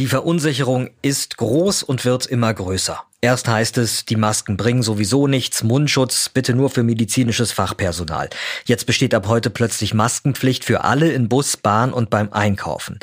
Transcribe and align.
Die 0.00 0.06
Verunsicherung 0.06 0.88
ist 1.02 1.36
groß 1.36 1.82
und 1.82 2.06
wird 2.06 2.24
immer 2.24 2.54
größer. 2.54 3.02
Erst 3.20 3.48
heißt 3.48 3.76
es, 3.76 4.06
die 4.06 4.16
Masken 4.16 4.56
bringen 4.56 4.82
sowieso 4.82 5.26
nichts, 5.26 5.62
Mundschutz 5.62 6.30
bitte 6.30 6.54
nur 6.54 6.70
für 6.70 6.82
medizinisches 6.82 7.52
Fachpersonal. 7.52 8.30
Jetzt 8.64 8.86
besteht 8.86 9.12
ab 9.12 9.28
heute 9.28 9.50
plötzlich 9.50 9.92
Maskenpflicht 9.92 10.64
für 10.64 10.84
alle 10.84 11.12
in 11.12 11.28
Bus, 11.28 11.58
Bahn 11.58 11.92
und 11.92 12.08
beim 12.08 12.32
Einkaufen. 12.32 12.98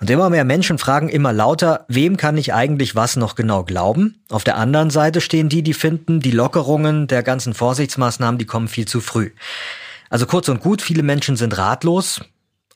Und 0.00 0.10
immer 0.10 0.28
mehr 0.28 0.44
Menschen 0.44 0.78
fragen 0.78 1.08
immer 1.08 1.32
lauter, 1.32 1.84
wem 1.86 2.16
kann 2.16 2.36
ich 2.36 2.52
eigentlich 2.52 2.96
was 2.96 3.14
noch 3.14 3.36
genau 3.36 3.62
glauben? 3.62 4.20
Auf 4.28 4.42
der 4.42 4.56
anderen 4.56 4.90
Seite 4.90 5.20
stehen 5.20 5.48
die, 5.48 5.62
die 5.62 5.74
finden, 5.74 6.18
die 6.18 6.32
Lockerungen 6.32 7.06
der 7.06 7.22
ganzen 7.22 7.54
Vorsichtsmaßnahmen, 7.54 8.36
die 8.36 8.46
kommen 8.46 8.66
viel 8.66 8.88
zu 8.88 9.00
früh. 9.00 9.30
Also 10.10 10.26
kurz 10.26 10.48
und 10.48 10.58
gut, 10.58 10.82
viele 10.82 11.04
Menschen 11.04 11.36
sind 11.36 11.56
ratlos, 11.56 12.20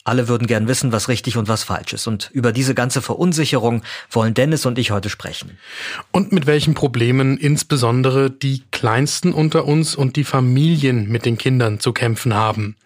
alle 0.05 0.29
würden 0.29 0.47
gern 0.47 0.67
wissen, 0.67 0.93
was 0.93 1.09
richtig 1.09 1.37
und 1.37 1.49
was 1.49 1.63
falsch 1.63 1.93
ist. 1.93 2.07
Und 2.07 2.31
über 2.33 2.53
diese 2.53 2.75
ganze 2.75 3.03
Verunsicherung 3.03 3.83
wollen 4.11 4.35
Dennis 4.35 4.65
und 4.65 4.79
ich 4.79 4.91
heute 4.91 5.11
sprechen. 5.11 5.59
Und 6.11 6.33
mit 6.33 6.47
welchen 6.47 6.75
Problemen 6.75 7.37
insbesondere 7.37 8.31
die 8.31 8.63
Kleinsten 8.71 9.33
unter 9.33 9.67
uns 9.67 9.95
und 9.95 10.17
die 10.17 10.25
Familien 10.25 11.09
mit 11.09 11.27
den 11.27 11.37
Kindern 11.37 11.81
zu 11.81 11.93
kämpfen 11.93 12.35
haben. 12.35 12.77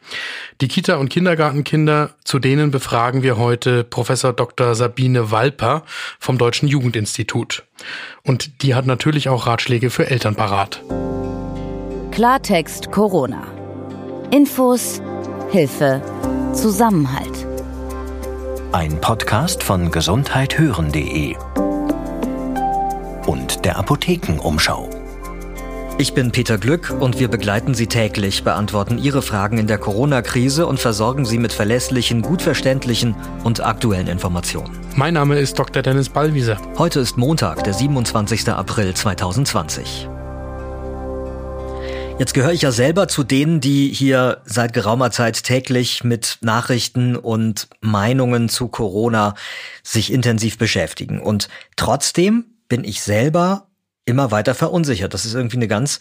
Die 0.60 0.68
Kita- 0.68 0.96
und 0.96 1.08
Kindergartenkinder, 1.08 2.14
zu 2.24 2.38
denen 2.38 2.70
befragen 2.70 3.22
wir 3.22 3.36
heute 3.36 3.84
Professor 3.84 4.32
Dr. 4.32 4.74
Sabine 4.74 5.30
Walper 5.30 5.84
vom 6.18 6.36
Deutschen 6.36 6.68
Jugendinstitut. 6.68 7.64
Und 8.22 8.62
die 8.62 8.74
hat 8.74 8.86
natürlich 8.86 9.28
auch 9.28 9.46
Ratschläge 9.46 9.90
für 9.90 10.10
Eltern 10.10 10.34
parat. 10.34 10.82
Klartext 12.10 12.92
Corona. 12.92 13.46
Infos, 14.30 15.00
Hilfe, 15.50 16.02
Zusammenhalt. 16.54 17.46
Ein 18.72 19.00
Podcast 19.00 19.62
von 19.62 19.90
gesundheithören.de 19.90 21.36
und 23.26 23.64
der 23.64 23.76
Apothekenumschau. 23.76 24.88
Ich 25.98 26.14
bin 26.14 26.30
Peter 26.30 26.58
Glück 26.58 26.94
und 26.98 27.18
wir 27.18 27.28
begleiten 27.28 27.74
Sie 27.74 27.88
täglich, 27.88 28.44
beantworten 28.44 28.98
Ihre 28.98 29.22
Fragen 29.22 29.58
in 29.58 29.66
der 29.66 29.78
Corona-Krise 29.78 30.66
und 30.66 30.78
versorgen 30.78 31.24
Sie 31.24 31.38
mit 31.38 31.52
verlässlichen, 31.52 32.22
gut 32.22 32.40
verständlichen 32.40 33.16
und 33.42 33.64
aktuellen 33.64 34.06
Informationen. 34.06 34.78
Mein 34.96 35.14
Name 35.14 35.38
ist 35.38 35.58
Dr. 35.58 35.82
Dennis 35.82 36.08
Ballwieser. 36.08 36.56
Heute 36.78 37.00
ist 37.00 37.16
Montag, 37.16 37.64
der 37.64 37.74
27. 37.74 38.48
April 38.48 38.94
2020. 38.94 40.08
Jetzt 42.16 42.32
gehöre 42.32 42.52
ich 42.52 42.62
ja 42.62 42.70
selber 42.70 43.08
zu 43.08 43.24
denen, 43.24 43.60
die 43.60 43.92
hier 43.92 44.40
seit 44.44 44.72
geraumer 44.72 45.10
Zeit 45.10 45.42
täglich 45.42 46.04
mit 46.04 46.38
Nachrichten 46.42 47.16
und 47.16 47.68
Meinungen 47.80 48.48
zu 48.48 48.68
Corona 48.68 49.34
sich 49.82 50.12
intensiv 50.12 50.56
beschäftigen. 50.56 51.20
Und 51.20 51.48
trotzdem 51.74 52.44
bin 52.68 52.84
ich 52.84 53.02
selber 53.02 53.66
immer 54.04 54.30
weiter 54.30 54.54
verunsichert. 54.54 55.12
Das 55.12 55.24
ist 55.24 55.34
irgendwie 55.34 55.56
eine 55.56 55.66
ganz 55.66 55.98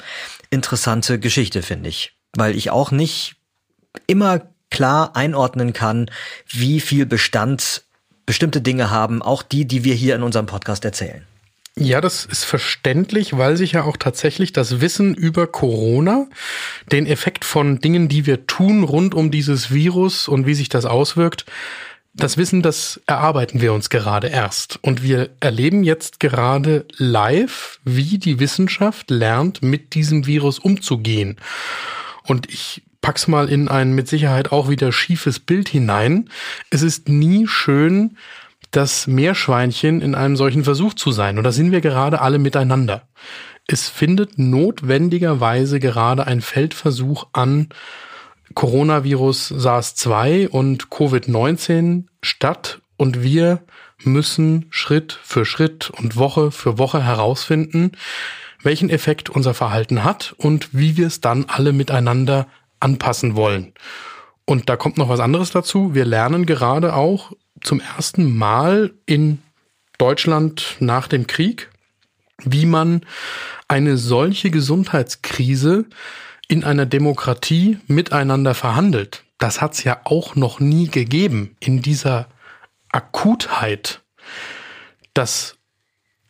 interessante 0.52 1.20
Geschichte, 1.20 1.64
finde 1.64 1.90
ich. 1.90 2.16
Weil 2.36 2.56
ich 2.56 2.70
auch 2.70 2.92
nicht 2.92 3.38
immer 4.06 4.42
klar 4.70 5.16
einordnen 5.16 5.74
kann, 5.74 6.12
wie 6.48 6.80
viel 6.80 7.08
Bestand 7.08 7.86
bestimmte 8.28 8.62
Dinge 8.62 8.92
haben, 8.92 9.24
auch 9.24 9.42
die, 9.42 9.66
die 9.66 9.84
wir 9.84 9.96
hier 9.96 10.16
in 10.16 10.24
unserem 10.24 10.46
Podcast 10.46 10.86
erzählen. 10.86 11.26
Ja, 11.76 12.02
das 12.02 12.26
ist 12.26 12.46
verständlich, 12.46 13.36
weil 13.38 13.58
sich 13.58 13.72
ja 13.72 13.84
auch 13.84 13.98
tatsächlich 13.98 14.54
das 14.54 14.80
Wissen 14.80 15.16
über 15.16 15.48
Corona, 15.48 16.28
den 16.92 17.08
Effekt 17.08 17.46
von 17.46 17.80
Dingen, 17.80 18.08
die 18.08 18.28
wir 18.28 18.46
tun 18.46 18.84
rund 18.84 19.16
um 19.16 19.32
dieses 19.32 19.72
Virus 19.72 20.28
und 20.28 20.46
wie 20.46 20.54
sich 20.54 20.70
das 20.70 20.86
auswirkt, 20.86 21.46
das 22.14 22.38
Wissen, 22.38 22.62
das 22.62 23.02
erarbeiten 23.08 23.60
wir 23.60 23.74
uns 23.74 23.90
gerade 23.90 24.28
erst. 24.28 24.78
Und 24.84 25.02
wir 25.02 25.32
erleben 25.40 25.84
jetzt 25.84 26.20
gerade 26.20 26.86
live, 26.98 27.80
wie 27.86 28.20
die 28.20 28.40
Wissenschaft 28.40 29.10
lernt, 29.10 29.64
mit 29.64 29.96
diesem 29.96 30.28
Virus 30.28 30.60
umzugehen. 30.60 31.38
Und 32.22 32.52
ich 32.52 32.84
pack's 33.02 33.28
mal 33.28 33.50
in 33.50 33.68
ein 33.68 33.94
mit 33.94 34.08
Sicherheit 34.08 34.52
auch 34.52 34.70
wieder 34.70 34.92
schiefes 34.92 35.40
Bild 35.40 35.70
hinein. 35.70 36.30
Es 36.70 36.84
ist 36.84 37.10
nie 37.10 37.48
schön, 37.48 38.16
das 38.74 39.08
Meerschweinchen 39.08 40.02
in 40.02 40.16
einem 40.16 40.36
solchen 40.36 40.64
Versuch 40.64 40.94
zu 40.94 41.12
sein. 41.12 41.38
Und 41.38 41.44
da 41.44 41.52
sind 41.52 41.72
wir 41.72 41.82
gerade 41.82 42.22
alle 42.22 42.40
miteinander. 42.40 43.08
Es 43.68 43.88
findet 43.88 44.38
notwendigerweise 44.38 45.80
gerade 45.80 46.28
ein 46.28 46.42
Feldversuch 46.42 47.28
an 47.32 47.70
Coronavirus 48.56 49.54
SARS-2 49.56 50.50
und 50.50 50.90
Covid-19 50.90 52.06
statt 52.22 52.82
und 52.98 53.24
wir 53.24 53.64
müssen 54.04 54.66
Schritt 54.70 55.18
für 55.24 55.46
Schritt 55.46 55.90
und 55.90 56.18
Woche 56.18 56.52
für 56.52 56.78
Woche 56.78 57.04
herausfinden, 57.04 57.94
welchen 58.62 58.90
Effekt 58.90 59.30
unser 59.30 59.54
Verhalten 59.54 60.04
hat 60.04 60.34
und 60.38 60.70
wie 60.74 60.98
wir 60.98 61.08
es 61.08 61.22
dann 61.22 61.46
alle 61.48 61.74
miteinander 61.74 62.48
anpassen 62.80 63.36
wollen. 63.36 63.74
Und 64.46 64.70
da 64.70 64.76
kommt 64.76 64.98
noch 64.98 65.10
was 65.10 65.20
anderes 65.20 65.52
dazu. 65.52 65.94
Wir 65.94 66.06
lernen 66.06 66.46
gerade 66.46 66.96
auch 66.96 67.32
zum 67.62 67.80
ersten 67.80 68.36
Mal 68.36 68.94
in 69.06 69.42
Deutschland 69.98 70.76
nach 70.80 71.08
dem 71.08 71.28
Krieg, 71.28 71.70
wie 72.44 72.66
man 72.66 73.02
eine 73.68 73.98
solche 73.98 74.52
Gesundheitskrise 74.52 75.86
in 76.48 76.64
einer 76.64 76.86
Demokratie 76.86 77.78
miteinander 77.88 78.54
verhandelt. 78.54 79.24
Das 79.38 79.62
hat 79.62 79.74
es 79.74 79.84
ja 79.84 80.02
auch 80.04 80.36
noch 80.36 80.60
nie 80.60 80.88
gegeben 80.88 81.56
in 81.60 81.82
dieser 81.82 82.28
Akutheit. 82.92 84.02
Das 85.14 85.58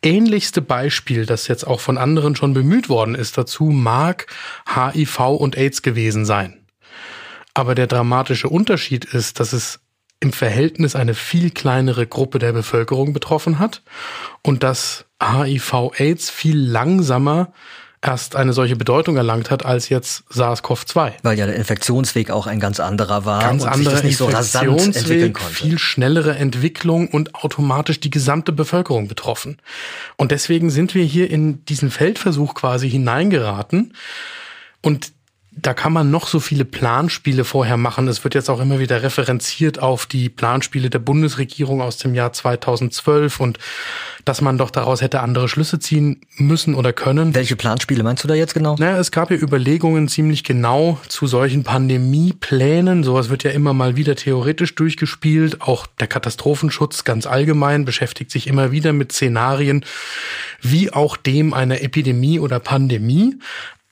ähnlichste 0.02 0.62
Beispiel, 0.62 1.26
das 1.26 1.48
jetzt 1.48 1.66
auch 1.66 1.80
von 1.80 1.98
anderen 1.98 2.36
schon 2.36 2.54
bemüht 2.54 2.88
worden 2.88 3.14
ist 3.14 3.36
dazu, 3.38 3.64
mag 3.64 4.26
HIV 4.74 5.20
und 5.20 5.56
AIDS 5.56 5.82
gewesen 5.82 6.24
sein. 6.24 6.63
Aber 7.54 7.74
der 7.74 7.86
dramatische 7.86 8.48
Unterschied 8.48 9.04
ist, 9.04 9.40
dass 9.40 9.52
es 9.52 9.80
im 10.20 10.32
Verhältnis 10.32 10.96
eine 10.96 11.14
viel 11.14 11.50
kleinere 11.50 12.06
Gruppe 12.06 12.38
der 12.38 12.52
Bevölkerung 12.52 13.12
betroffen 13.12 13.58
hat 13.58 13.82
und 14.42 14.62
dass 14.62 15.04
HIV-Aids 15.22 16.30
viel 16.30 16.58
langsamer 16.58 17.52
erst 18.04 18.36
eine 18.36 18.52
solche 18.52 18.76
Bedeutung 18.76 19.16
erlangt 19.16 19.50
hat 19.50 19.64
als 19.64 19.88
jetzt 19.88 20.24
SARS-CoV-2. 20.30 21.12
Weil 21.22 21.38
ja 21.38 21.46
der 21.46 21.56
Infektionsweg 21.56 22.30
auch 22.30 22.46
ein 22.46 22.60
ganz 22.60 22.78
anderer 22.78 23.24
war 23.24 23.40
ganz 23.40 23.64
und 23.64 23.74
sich 23.74 23.88
das 23.88 24.02
nicht 24.02 24.16
so 24.18 24.26
rasant 24.26 24.96
entwickeln 24.96 25.32
konnte. 25.32 25.54
Viel 25.54 25.78
schnellere 25.78 26.36
Entwicklung 26.36 27.08
und 27.08 27.34
automatisch 27.34 28.00
die 28.00 28.10
gesamte 28.10 28.52
Bevölkerung 28.52 29.08
betroffen. 29.08 29.58
Und 30.16 30.32
deswegen 30.32 30.70
sind 30.70 30.94
wir 30.94 31.04
hier 31.04 31.30
in 31.30 31.64
diesen 31.64 31.90
Feldversuch 31.90 32.54
quasi 32.54 32.90
hineingeraten. 32.90 33.94
Und 34.82 35.12
da 35.56 35.72
kann 35.72 35.92
man 35.92 36.10
noch 36.10 36.26
so 36.26 36.40
viele 36.40 36.64
Planspiele 36.64 37.44
vorher 37.44 37.76
machen. 37.76 38.08
Es 38.08 38.24
wird 38.24 38.34
jetzt 38.34 38.50
auch 38.50 38.60
immer 38.60 38.80
wieder 38.80 39.02
referenziert 39.02 39.78
auf 39.78 40.06
die 40.06 40.28
Planspiele 40.28 40.90
der 40.90 40.98
Bundesregierung 40.98 41.80
aus 41.80 41.96
dem 41.96 42.14
Jahr 42.14 42.32
2012 42.32 43.38
und 43.38 43.58
dass 44.24 44.40
man 44.40 44.58
doch 44.58 44.70
daraus 44.70 45.00
hätte 45.00 45.20
andere 45.20 45.48
Schlüsse 45.48 45.78
ziehen 45.78 46.22
müssen 46.36 46.74
oder 46.74 46.92
können. 46.92 47.34
Welche 47.34 47.56
Planspiele 47.56 48.02
meinst 48.02 48.24
du 48.24 48.28
da 48.28 48.34
jetzt 48.34 48.54
genau? 48.54 48.74
Naja, 48.78 48.98
es 48.98 49.12
gab 49.12 49.30
ja 49.30 49.36
Überlegungen 49.36 50.08
ziemlich 50.08 50.42
genau 50.42 50.98
zu 51.08 51.26
solchen 51.26 51.62
Pandemieplänen. 51.62 53.04
Sowas 53.04 53.28
wird 53.28 53.44
ja 53.44 53.50
immer 53.50 53.74
mal 53.74 53.96
wieder 53.96 54.16
theoretisch 54.16 54.74
durchgespielt. 54.74 55.60
Auch 55.60 55.86
der 55.86 56.08
Katastrophenschutz 56.08 57.04
ganz 57.04 57.26
allgemein 57.26 57.84
beschäftigt 57.84 58.30
sich 58.30 58.48
immer 58.48 58.72
wieder 58.72 58.92
mit 58.92 59.12
Szenarien 59.12 59.84
wie 60.60 60.92
auch 60.92 61.16
dem 61.16 61.52
einer 61.52 61.82
Epidemie 61.82 62.40
oder 62.40 62.58
Pandemie. 62.58 63.38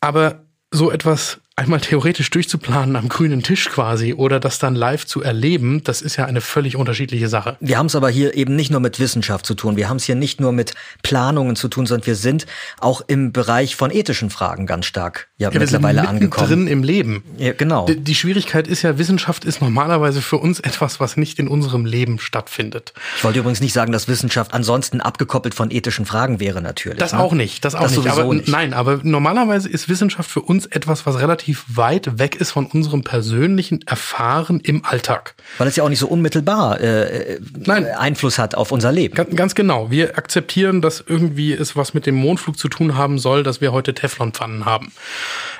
Aber 0.00 0.42
so 0.72 0.90
etwas 0.90 1.41
einmal 1.54 1.80
theoretisch 1.80 2.30
durchzuplanen 2.30 2.96
am 2.96 3.08
grünen 3.08 3.42
Tisch 3.42 3.68
quasi 3.68 4.14
oder 4.14 4.40
das 4.40 4.58
dann 4.58 4.74
live 4.74 5.04
zu 5.04 5.22
erleben, 5.22 5.84
das 5.84 6.00
ist 6.00 6.16
ja 6.16 6.24
eine 6.24 6.40
völlig 6.40 6.76
unterschiedliche 6.76 7.28
Sache. 7.28 7.56
Wir 7.60 7.76
haben 7.76 7.86
es 7.86 7.94
aber 7.94 8.08
hier 8.08 8.34
eben 8.34 8.56
nicht 8.56 8.70
nur 8.70 8.80
mit 8.80 8.98
Wissenschaft 8.98 9.44
zu 9.44 9.54
tun, 9.54 9.76
wir 9.76 9.88
haben 9.88 9.98
es 9.98 10.04
hier 10.04 10.14
nicht 10.14 10.40
nur 10.40 10.52
mit 10.52 10.74
Planungen 11.02 11.54
zu 11.54 11.68
tun, 11.68 11.84
sondern 11.84 12.06
wir 12.06 12.16
sind 12.16 12.46
auch 12.78 13.02
im 13.06 13.32
Bereich 13.32 13.76
von 13.76 13.90
ethischen 13.90 14.30
Fragen 14.30 14.66
ganz 14.66 14.86
stark 14.86 15.28
ja, 15.36 15.50
ja 15.50 15.58
mittlerweile 15.58 16.08
angekommen. 16.08 16.48
drin 16.48 16.66
im 16.68 16.82
Leben. 16.82 17.22
Ja, 17.36 17.52
genau. 17.52 17.84
Die, 17.84 18.00
die 18.00 18.14
Schwierigkeit 18.14 18.66
ist 18.66 18.80
ja, 18.80 18.96
Wissenschaft 18.96 19.44
ist 19.44 19.60
normalerweise 19.60 20.22
für 20.22 20.38
uns 20.38 20.58
etwas, 20.58 21.00
was 21.00 21.18
nicht 21.18 21.38
in 21.38 21.48
unserem 21.48 21.84
Leben 21.84 22.18
stattfindet. 22.18 22.94
Ich 23.18 23.24
wollte 23.24 23.40
übrigens 23.40 23.60
nicht 23.60 23.74
sagen, 23.74 23.92
dass 23.92 24.08
Wissenschaft 24.08 24.54
ansonsten 24.54 25.02
abgekoppelt 25.02 25.54
von 25.54 25.70
ethischen 25.70 26.06
Fragen 26.06 26.40
wäre 26.40 26.62
natürlich. 26.62 26.98
Das 26.98 27.12
ne? 27.12 27.20
auch 27.20 27.34
nicht, 27.34 27.64
das 27.64 27.74
auch 27.74 27.82
Das 27.82 27.96
nicht. 27.96 28.08
Aber 28.08 28.24
nicht. 28.32 28.48
nein, 28.48 28.72
aber 28.72 29.00
normalerweise 29.02 29.68
ist 29.68 29.90
Wissenschaft 29.90 30.30
für 30.30 30.40
uns 30.40 30.64
etwas, 30.66 31.04
was 31.04 31.18
relativ 31.18 31.41
relativ 31.42 31.64
weit 31.76 32.18
weg 32.18 32.36
ist 32.36 32.52
von 32.52 32.66
unserem 32.66 33.02
persönlichen 33.02 33.82
Erfahren 33.82 34.60
im 34.60 34.84
Alltag. 34.84 35.34
Weil 35.58 35.66
es 35.66 35.76
ja 35.76 35.84
auch 35.84 35.88
nicht 35.88 35.98
so 35.98 36.06
unmittelbar 36.06 36.80
äh, 36.80 37.40
Nein. 37.58 37.86
Einfluss 37.86 38.38
hat 38.38 38.54
auf 38.54 38.70
unser 38.70 38.92
Leben. 38.92 39.14
Ganz, 39.14 39.34
ganz 39.34 39.54
genau. 39.54 39.90
Wir 39.90 40.16
akzeptieren, 40.16 40.80
dass 40.80 41.02
irgendwie 41.06 41.52
es 41.52 41.74
was 41.74 41.94
mit 41.94 42.06
dem 42.06 42.14
Mondflug 42.14 42.58
zu 42.58 42.68
tun 42.68 42.96
haben 42.96 43.18
soll, 43.18 43.42
dass 43.42 43.60
wir 43.60 43.72
heute 43.72 43.92
Teflonpfannen 43.92 44.64
haben. 44.64 44.92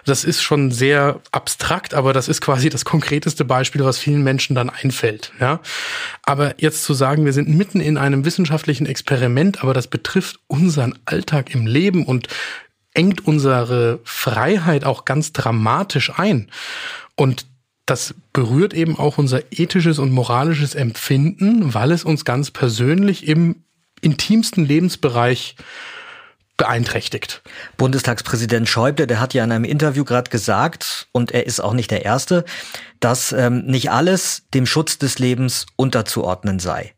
Das 0.05 0.25
ist 0.25 0.43
schon 0.43 0.71
sehr 0.71 1.21
abstrakt, 1.33 1.95
aber 1.95 2.13
das 2.13 2.29
ist 2.29 2.41
quasi 2.41 2.69
das 2.69 2.85
konkreteste 2.85 3.45
Beispiel, 3.45 3.85
was 3.85 3.99
vielen 3.99 4.23
Menschen 4.23 4.55
dann 4.55 4.71
einfällt. 4.71 5.33
Ja? 5.41 5.61
Aber 6.23 6.55
jetzt 6.59 6.85
zu 6.85 6.95
sagen, 6.95 7.25
wir 7.25 7.33
sind 7.33 7.49
mitten 7.49 7.81
in 7.81 7.97
einem 7.97 8.25
wissenschaftlichen 8.25 8.87
Experiment, 8.87 9.63
aber 9.63 9.75
das 9.75 9.89
betrifft 9.89 10.39
unseren 10.47 10.99
Alltag 11.07 11.55
im 11.55 11.67
Leben 11.67 12.05
und 12.07 12.29
engt 12.95 13.27
unsere 13.27 14.01
Freiheit 14.05 14.85
auch 14.85 15.05
ganz 15.05 15.33
dramatisch 15.33 16.13
ein. 16.19 16.51
Und 17.17 17.47
das 17.87 18.15
berührt 18.33 18.75
eben 18.75 18.99
auch 18.99 19.19
unser 19.19 19.41
ethisches 19.51 19.99
und 19.99 20.13
moralisches 20.13 20.75
Empfinden, 20.75 21.75
weil 21.75 21.91
es 21.91 22.05
uns 22.05 22.25
ganz 22.25 22.51
persönlich 22.51 23.27
im 23.27 23.57
intimsten 24.01 24.65
Lebensbereich 24.65 25.57
beeinträchtigt. 26.57 27.43
Bundestagspräsident 27.77 28.69
Schäuble, 28.69 29.07
der 29.07 29.21
hat 29.21 29.35
ja 29.35 29.43
in 29.43 29.53
einem 29.53 29.65
Interview 29.65 30.05
gerade 30.05 30.31
gesagt, 30.31 31.09
und 31.13 31.33
er 31.33 31.47
ist 31.47 31.61
auch 31.61 31.73
nicht 31.73 31.91
der 31.91 32.05
Erste, 32.05 32.45
dass 33.01 33.33
ähm, 33.33 33.67
nicht 33.67 33.91
alles 33.91 34.45
dem 34.55 34.67
Schutz 34.67 34.99
des 34.99 35.19
Lebens 35.19 35.67
unterzuordnen 35.77 36.61
sei. 36.61 36.95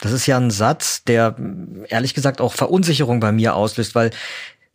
Das 0.00 0.12
ist 0.12 0.26
ja 0.26 0.36
ein 0.36 0.50
Satz, 0.50 1.04
der 1.04 1.36
ehrlich 1.88 2.14
gesagt 2.14 2.40
auch 2.40 2.52
Verunsicherung 2.52 3.20
bei 3.20 3.30
mir 3.30 3.54
auslöst, 3.54 3.94
weil 3.94 4.10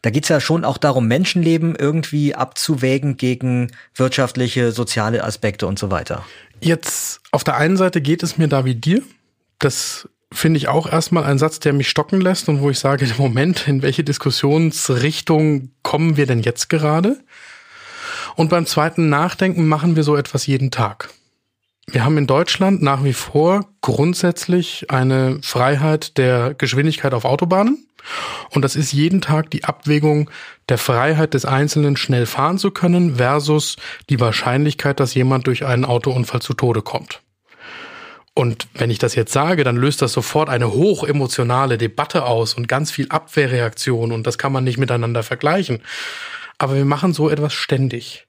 da 0.02 0.10
geht's 0.10 0.30
ja 0.30 0.40
schon 0.40 0.64
auch 0.64 0.78
darum, 0.78 1.08
Menschenleben 1.08 1.76
irgendwie 1.76 2.36
abzuwägen 2.36 3.18
gegen 3.18 3.72
wirtschaftliche, 3.96 4.72
soziale 4.72 5.24
Aspekte 5.24 5.68
und 5.68 5.78
so 5.78 5.92
weiter. 5.92 6.26
Jetzt 6.62 7.22
auf 7.32 7.44
der 7.44 7.58
einen 7.58 7.78
Seite 7.78 8.02
geht 8.02 8.24
es 8.24 8.38
mir 8.38 8.48
da 8.48 8.66
wie 8.66 8.76
dir. 8.76 9.02
Das 9.60 10.08
finde 10.32 10.58
ich 10.58 10.68
auch 10.68 10.90
erstmal 10.90 11.24
ein 11.24 11.38
Satz, 11.38 11.60
der 11.60 11.74
mich 11.74 11.90
stocken 11.90 12.22
lässt 12.22 12.50
und 12.50 12.62
wo 12.62 12.70
ich 12.70 12.80
sage, 12.80 13.06
im 13.06 13.12
Moment, 13.18 13.68
in 13.68 13.82
welche 13.82 14.04
Diskussionsrichtung 14.04 15.72
kommen 15.84 16.18
wir 16.18 16.26
denn 16.26 16.42
jetzt 16.42 16.70
gerade? 16.70 17.20
Und 18.36 18.50
beim 18.50 18.66
zweiten 18.66 19.10
Nachdenken 19.10 19.68
machen 19.68 19.96
wir 19.96 20.04
so 20.04 20.16
etwas 20.16 20.48
jeden 20.48 20.72
Tag. 20.72 21.10
Wir 21.92 22.06
haben 22.06 22.18
in 22.20 22.28
Deutschland 22.28 22.84
nach 22.84 23.04
wie 23.04 23.14
vor 23.14 23.66
grundsätzlich 23.82 24.92
eine 24.92 25.40
Freiheit 25.42 26.18
der 26.18 26.54
Geschwindigkeit 26.54 27.14
auf 27.16 27.26
Autobahnen. 27.26 27.88
Und 28.52 28.64
das 28.64 28.76
ist 28.76 28.92
jeden 28.92 29.22
Tag 29.22 29.50
die 29.50 29.64
Abwägung 29.64 30.30
der 30.70 30.78
Freiheit 30.78 31.34
des 31.34 31.46
Einzelnen, 31.46 31.98
schnell 31.98 32.26
fahren 32.26 32.58
zu 32.58 32.72
können, 32.72 33.16
versus 33.16 33.76
die 34.10 34.20
Wahrscheinlichkeit, 34.20 35.00
dass 35.00 35.16
jemand 35.16 35.48
durch 35.48 35.66
einen 35.66 35.84
Autounfall 35.84 36.42
zu 36.42 36.54
Tode 36.54 36.82
kommt. 36.82 37.22
Und 38.36 38.68
wenn 38.74 38.92
ich 38.92 39.00
das 39.00 39.16
jetzt 39.16 39.34
sage, 39.34 39.64
dann 39.64 39.76
löst 39.76 40.02
das 40.02 40.14
sofort 40.14 40.48
eine 40.48 40.72
hochemotionale 40.72 41.78
Debatte 41.78 42.26
aus 42.26 42.54
und 42.54 42.68
ganz 42.68 42.92
viel 42.92 43.08
Abwehrreaktion 43.10 44.12
und 44.12 44.26
das 44.26 44.38
kann 44.38 44.54
man 44.54 44.64
nicht 44.64 44.78
miteinander 44.78 45.24
vergleichen. 45.24 45.82
Aber 46.58 46.76
wir 46.76 46.86
machen 46.86 47.14
so 47.14 47.30
etwas 47.30 47.54
ständig. 47.54 48.29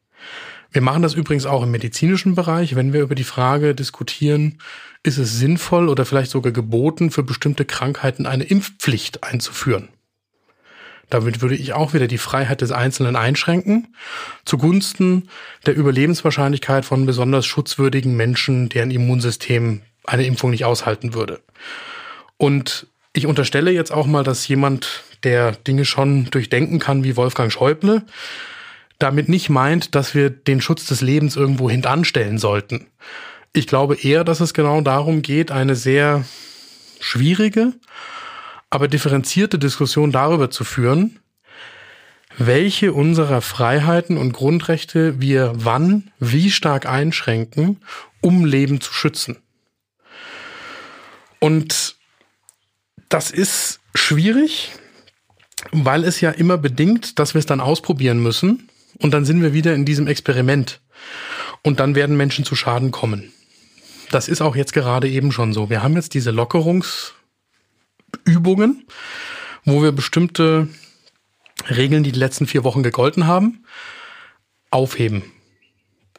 Wir 0.73 0.83
machen 0.83 1.03
das 1.03 1.15
übrigens 1.15 1.47
auch 1.47 1.63
im 1.63 1.71
medizinischen 1.71 2.35
Bereich, 2.35 2.77
wenn 2.77 2.93
wir 2.93 3.03
über 3.03 3.15
die 3.15 3.25
Frage 3.25 3.75
diskutieren, 3.75 4.59
ist 5.03 5.19
es 5.19 5.39
sinnvoll 5.39 5.89
oder 5.89 6.05
vielleicht 6.05 6.31
sogar 6.31 6.53
geboten, 6.53 7.11
für 7.11 7.23
bestimmte 7.23 7.65
Krankheiten 7.65 8.27
eine 8.27 8.45
Impfpflicht 8.45 9.25
einzuführen. 9.25 9.89
Damit 11.09 11.43
würde 11.43 11.57
ich 11.57 11.73
auch 11.73 11.93
wieder 11.93 12.07
die 12.07 12.19
Freiheit 12.19 12.61
des 12.61 12.71
Einzelnen 12.71 13.17
einschränken, 13.17 13.97
zugunsten 14.45 15.29
der 15.67 15.75
Überlebenswahrscheinlichkeit 15.75 16.85
von 16.85 17.05
besonders 17.05 17.47
schutzwürdigen 17.47 18.17
Menschen, 18.17 18.69
deren 18.69 18.93
Immunsystem 18.93 19.83
eine 20.05 20.25
Impfung 20.25 20.51
nicht 20.51 20.65
aushalten 20.65 21.13
würde. 21.13 21.41
Und 22.37 22.87
ich 23.13 23.27
unterstelle 23.27 23.73
jetzt 23.73 23.91
auch 23.91 24.07
mal, 24.07 24.23
dass 24.23 24.47
jemand, 24.47 25.03
der 25.25 25.53
Dinge 25.53 25.85
schon 25.85 26.27
durchdenken 26.31 26.79
kann, 26.79 27.03
wie 27.03 27.17
Wolfgang 27.17 27.53
Schäuble, 27.53 28.03
damit 29.01 29.29
nicht 29.29 29.51
meint, 29.51 29.95
dass 29.95 30.15
wir 30.15 30.31
den 30.31 30.61
Schutz 30.61 30.87
des 30.87 31.01
Lebens 31.01 31.35
irgendwo 31.35 31.69
hintanstellen 31.69 32.39
sollten. 32.39 32.87
Ich 33.53 33.67
glaube 33.67 33.97
eher, 33.97 34.23
dass 34.23 34.41
es 34.41 34.55
genau 34.55 34.81
darum 34.81 35.23
geht, 35.23 35.51
eine 35.51 35.75
sehr 35.75 36.25
schwierige, 37.01 37.73
aber 38.69 38.87
differenzierte 38.87 39.59
Diskussion 39.59 40.13
darüber 40.13 40.51
zu 40.51 40.63
führen, 40.63 41.19
welche 42.39 42.93
unserer 42.93 43.41
Freiheiten 43.41 44.17
und 44.17 44.33
Grundrechte 44.33 45.21
wir 45.21 45.53
wann, 45.57 46.13
wie 46.21 46.51
stark 46.51 46.87
einschränken, 46.87 47.79
um 48.21 48.45
Leben 48.45 48.81
zu 48.81 48.93
schützen. 48.93 49.39
Und 51.41 51.97
das 53.09 53.31
ist 53.31 53.81
schwierig, 53.95 54.71
weil 55.73 56.05
es 56.05 56.21
ja 56.21 56.31
immer 56.31 56.59
bedingt, 56.59 57.19
dass 57.19 57.35
wir 57.35 57.41
es 57.41 57.47
dann 57.47 57.61
ausprobieren 57.61 58.23
müssen. 58.23 58.70
Und 59.01 59.13
dann 59.13 59.25
sind 59.25 59.43
wir 59.43 59.53
wieder 59.53 59.75
in 59.75 59.85
diesem 59.85 60.07
Experiment. 60.07 60.81
Und 61.63 61.81
dann 61.81 61.95
werden 61.95 62.17
Menschen 62.17 62.45
zu 62.45 62.55
Schaden 62.55 62.91
kommen. 62.91 63.33
Das 64.11 64.29
ist 64.29 64.41
auch 64.41 64.57
jetzt 64.57 64.73
gerade 64.73 65.09
eben 65.09 65.33
schon 65.33 65.53
so. 65.53 65.71
Wir 65.71 65.83
haben 65.83 65.95
jetzt 65.95 66.15
diese 66.15 66.31
Lockerungsübungen, 66.31 68.87
wo 69.65 69.83
wir 69.83 69.93
bestimmte 69.93 70.69
Regeln, 71.69 72.03
die 72.03 72.13
die 72.13 72.19
letzten 72.19 72.47
vier 72.47 72.65
Wochen 72.65 72.83
gegolten 72.83 73.27
haben, 73.27 73.65
aufheben. 74.71 75.23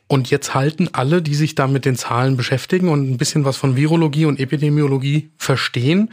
Und 0.08 0.30
jetzt 0.30 0.54
halten 0.54 0.90
alle, 0.92 1.22
die 1.22 1.36
sich 1.36 1.56
da 1.56 1.68
mit 1.68 1.86
den 1.86 1.96
Zahlen 1.96 2.36
beschäftigen 2.36 2.90
und 2.90 3.10
ein 3.10 3.18
bisschen 3.18 3.46
was 3.46 3.58
von 3.58 3.78
Virologie 3.78 4.26
und 4.26 4.40
Epidemiologie 4.40 5.32
verstehen, 5.38 6.12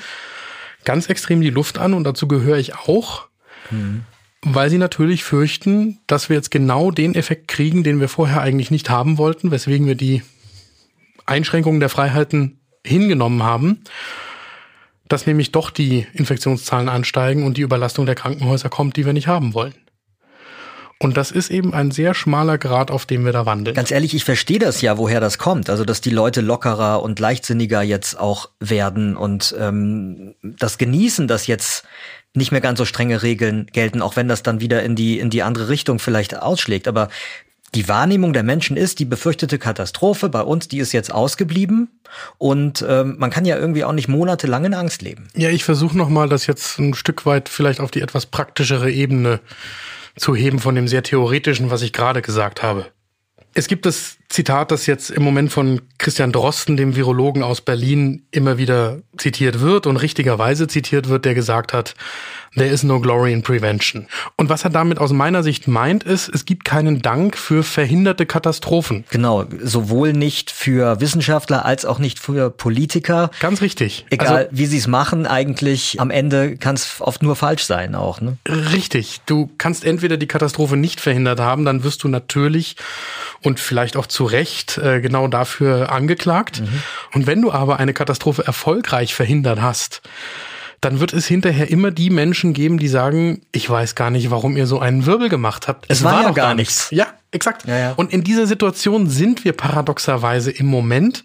ganz 0.85 1.09
extrem 1.09 1.41
die 1.41 1.51
Luft 1.51 1.79
an 1.79 1.95
und 1.95 2.05
dazu 2.05 2.29
gehöre 2.29 2.59
ich 2.59 2.77
auch, 2.77 3.27
mhm. 3.71 4.05
Weil 4.43 4.71
sie 4.71 4.79
natürlich 4.79 5.25
fürchten, 5.25 5.99
dass 6.07 6.29
wir 6.29 6.37
jetzt 6.37 6.51
genau 6.51 6.91
den 6.91 7.15
Effekt 7.15 7.49
kriegen, 7.49 7.83
den 7.83 8.01
wir 8.01 8.09
vorher 8.09 8.41
eigentlich 8.41 8.71
nicht 8.71 8.89
haben 8.91 9.19
wollten, 9.19 9.51
weswegen 9.51 9.87
wir 9.87 9.95
die 9.95 10.23
Einschränkungen 11.27 11.81
der 11.81 11.89
Freiheiten 11.89 12.61
hingenommen 12.85 13.43
haben, 13.43 13.83
dass 15.09 15.27
nämlich 15.27 15.53
doch 15.53 15.71
die 15.71 16.07
Infektionszahlen 16.13 16.89
ansteigen 16.89 17.45
und 17.45 17.57
die 17.57 17.63
Überlastung 17.63 18.07
der 18.07 18.15
Krankenhäuser 18.15 18.69
kommt, 18.69 18.97
die 18.97 19.07
wir 19.07 19.13
nicht 19.13 19.27
haben 19.27 19.55
wollen. 19.55 19.75
Und 21.01 21.17
das 21.17 21.31
ist 21.31 21.51
eben 21.51 21.75
ein 21.75 21.93
sehr 21.93 22.13
schmaler 22.13 22.59
Grad, 22.59 22.91
auf 22.91 23.07
dem 23.07 23.25
wir 23.25 23.31
da 23.31 23.47
wandeln. 23.47 23.77
Ganz 23.77 23.93
ehrlich, 23.93 24.15
ich 24.15 24.25
verstehe 24.25 24.59
das 24.59 24.81
ja, 24.83 24.99
woher 24.99 25.21
das 25.21 25.39
kommt. 25.39 25.71
Also, 25.71 25.85
dass 25.85 26.01
die 26.01 26.11
Leute 26.11 26.41
lockerer 26.41 27.03
und 27.03 27.21
leichtsinniger 27.21 27.83
jetzt 27.83 28.19
auch 28.19 28.49
werden 28.59 29.17
und 29.17 29.55
ähm, 29.61 30.35
das 30.43 30.77
genießen, 30.77 31.29
dass 31.29 31.47
jetzt 31.47 31.85
nicht 32.35 32.53
mehr 32.53 32.61
ganz 32.61 32.79
so 32.79 32.85
strenge 32.85 33.23
Regeln 33.23 33.67
gelten, 33.73 34.03
auch 34.03 34.17
wenn 34.17 34.29
das 34.29 34.43
dann 34.43 34.61
wieder 34.61 34.83
in 34.83 34.95
die 34.95 35.19
in 35.19 35.31
die 35.31 35.43
andere 35.43 35.69
Richtung 35.69 35.99
vielleicht 35.99 36.37
ausschlägt. 36.37 36.89
Aber 36.89 37.09
die 37.75 37.89
Wahrnehmung 37.89 38.33
der 38.33 38.43
Menschen 38.43 38.77
ist, 38.77 38.99
die 38.99 39.05
befürchtete 39.05 39.59
Katastrophe 39.59 40.29
bei 40.29 40.41
uns, 40.41 40.69
die 40.69 40.79
ist 40.79 40.93
jetzt 40.93 41.13
ausgeblieben 41.13 42.01
und 42.39 42.85
ähm, 42.89 43.17
man 43.19 43.31
kann 43.31 43.45
ja 43.45 43.59
irgendwie 43.59 43.85
auch 43.85 43.93
nicht 43.93 44.09
monatelang 44.09 44.65
in 44.65 44.75
Angst 44.75 45.03
leben. 45.03 45.29
Ja, 45.35 45.51
ich 45.51 45.65
versuche 45.65 45.97
noch 45.97 46.09
mal, 46.09 46.29
das 46.29 46.47
jetzt 46.47 46.79
ein 46.79 46.95
Stück 46.95 47.27
weit 47.27 47.49
vielleicht 47.49 47.81
auf 47.81 47.91
die 47.91 48.01
etwas 48.01 48.27
praktischere 48.27 48.91
Ebene 48.91 49.41
zu 50.17 50.35
heben 50.35 50.59
von 50.59 50.75
dem 50.75 50.89
sehr 50.89 51.03
theoretischen, 51.03 51.71
was 51.71 51.83
ich 51.83 51.93
gerade 51.93 52.23
gesagt 52.23 52.63
habe. 52.63 52.87
Es 53.59 53.67
gibt 53.67 53.87
das 53.87 54.19
Zitat, 54.29 54.71
das 54.71 54.87
jetzt 54.87 55.11
im 55.11 55.25
Moment 55.25 55.51
von 55.51 55.81
Christian 55.99 56.31
Drosten, 56.31 56.77
dem 56.77 56.95
Virologen 56.95 57.43
aus 57.43 57.61
Berlin, 57.61 58.25
immer 58.31 58.57
wieder 58.57 59.03
zitiert 59.17 59.59
wird 59.59 59.89
und 59.89 59.97
richtigerweise 59.97 60.69
zitiert 60.69 61.09
wird, 61.09 61.25
der 61.25 61.35
gesagt 61.35 61.73
hat, 61.73 61.97
There 62.59 62.71
is 62.71 62.83
no 62.83 63.01
glory 63.01 63.33
in 63.33 63.43
prevention. 63.43 64.07
Und 64.37 64.49
was 64.49 64.65
er 64.65 64.71
damit 64.71 64.99
aus 64.99 65.13
meiner 65.13 65.43
Sicht 65.43 65.69
meint, 65.69 66.05
ist, 66.05 66.29
es 66.29 66.45
gibt 66.45 66.65
keinen 66.65 67.03
Dank 67.03 67.37
für 67.37 67.63
verhinderte 67.63 68.27
Katastrophen. 68.27 69.05
Genau, 69.11 69.45
sowohl 69.63 70.13
nicht 70.13 70.51
für 70.51 71.01
Wissenschaftler 71.01 71.65
als 71.65 71.85
auch 71.85 71.99
nicht 71.99 72.19
für 72.19 72.51
Politiker. 72.51 73.31
Ganz 73.41 73.61
richtig. 73.61 74.07
Egal, 74.11 74.37
also, 74.37 74.49
wie 74.53 74.67
sie 74.67 74.79
es 74.79 74.87
machen, 74.87 75.27
eigentlich 75.27 76.01
am 76.01 76.11
Ende 76.11 76.57
kann 76.57 76.75
es 76.75 77.01
oft 77.01 77.23
nur 77.23 77.37
falsch 77.37 77.65
sein 77.65 77.95
auch. 77.95 78.21
Ne? 78.21 78.37
Richtig. 78.49 79.21
Du 79.27 79.51
kannst 79.59 79.85
entweder 79.85 80.17
die 80.17 80.27
Katastrophe 80.27 80.77
nicht 80.77 81.01
verhindert 81.01 81.41
haben, 81.41 81.65
dann 81.65 81.85
wirst 81.85 82.05
du 82.05 82.09
natürlich 82.09 82.77
und 83.43 83.61
vielleicht 83.61 83.97
auch 83.97 84.07
zu 84.07 84.25
Recht 84.25 84.79
äh, 84.79 85.01
genau 85.01 85.29
dafür 85.29 85.93
angeklagt. 85.93 86.61
Mhm. 86.61 86.83
Und 87.15 87.27
wenn 87.27 87.43
du 87.43 87.53
aber 87.53 87.79
eine 87.79 87.95
Katastrophe 87.95 88.45
erfolgreich 88.45 89.15
verhindert 89.15 89.61
hast, 89.63 90.03
dann 90.81 91.01
wird 91.01 91.13
es 91.13 91.27
hinterher 91.27 91.71
immer 91.71 91.91
die 91.91 92.11
Menschen 92.11 92.53
geben, 92.53 92.79
die 92.79 92.89
sagen, 92.89 93.43
ich 93.53 93.69
weiß 93.69 93.95
gar 93.95 94.11
nicht, 94.11 94.31
warum 94.31 94.57
ihr 94.57 94.67
so 94.67 94.79
einen 94.79 95.07
Wirbel 95.07 95.29
gemacht 95.29 95.69
habt. 95.69 95.87
Es, 95.89 95.99
es 95.99 96.05
war, 96.05 96.15
war 96.15 96.23
ja 96.23 96.31
gar 96.31 96.55
nichts. 96.55 96.89
Ja, 96.91 97.09
exakt. 97.33 97.67
Ja, 97.67 97.79
ja. 97.79 97.93
Und 97.93 98.13
in 98.13 98.23
dieser 98.23 98.47
Situation 98.47 99.09
sind 99.09 99.45
wir 99.45 99.53
paradoxerweise 99.53 100.51
im 100.51 100.67
Moment. 100.67 101.25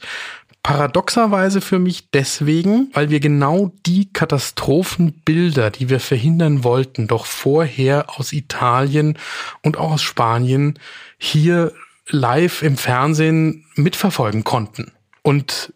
Paradoxerweise 0.63 1.59
für 1.59 1.77
mich 1.77 2.09
deswegen, 2.11 2.89
weil 2.93 3.09
wir 3.09 3.19
genau 3.19 3.73
die 3.85 4.11
Katastrophenbilder, 4.11 5.71
die 5.71 5.89
wir 5.89 5.99
verhindern 5.99 6.63
wollten, 6.63 7.07
doch 7.07 7.25
vorher 7.25 8.05
aus 8.17 8.31
Italien 8.31 9.17
und 9.61 9.77
auch 9.77 9.91
aus 9.91 10.01
Spanien 10.01 10.79
hier 11.17 11.73
live 12.07 12.63
im 12.63 12.77
Fernsehen 12.77 13.65
mitverfolgen 13.75 14.45
konnten. 14.45 14.93
Und 15.21 15.73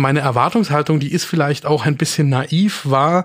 meine 0.00 0.20
Erwartungshaltung, 0.20 1.00
die 1.00 1.12
ist 1.12 1.24
vielleicht 1.24 1.66
auch 1.66 1.84
ein 1.84 1.96
bisschen 1.96 2.28
naiv, 2.28 2.82
war, 2.84 3.24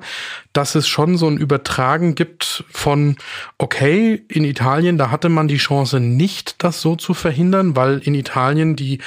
dass 0.54 0.76
es 0.76 0.88
schon 0.88 1.18
so 1.18 1.28
ein 1.28 1.38
Übertragen 1.38 2.16
gibt 2.16 2.64
von, 2.70 3.18
okay, 3.58 4.24
in 4.28 4.44
Italien, 4.44 4.98
da 4.98 5.12
hatte 5.12 5.30
man 5.30 5.48
die 5.48 5.58
Chance 5.58 6.00
nicht, 6.00 6.64
das 6.64 6.82
so 6.82 6.96
zu 6.96 7.14
verhindern, 7.14 7.76
weil 7.76 8.00
in 8.00 8.16
Italien 8.16 8.76
die 8.76 9.00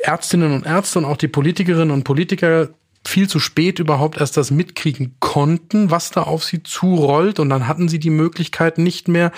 Ärztinnen 0.00 0.52
und 0.52 0.66
Ärzte 0.66 0.98
und 0.98 1.04
auch 1.04 1.16
die 1.16 1.28
Politikerinnen 1.28 1.90
und 1.90 2.04
Politiker 2.04 2.70
viel 3.06 3.28
zu 3.28 3.38
spät 3.38 3.78
überhaupt 3.78 4.18
erst 4.18 4.36
das 4.36 4.50
mitkriegen 4.50 5.16
konnten, 5.20 5.90
was 5.90 6.10
da 6.10 6.22
auf 6.22 6.44
sie 6.44 6.62
zurollt. 6.62 7.38
Und 7.38 7.48
dann 7.48 7.68
hatten 7.68 7.88
sie 7.88 7.98
die 7.98 8.10
Möglichkeit 8.10 8.78
nicht 8.78 9.08
mehr, 9.08 9.32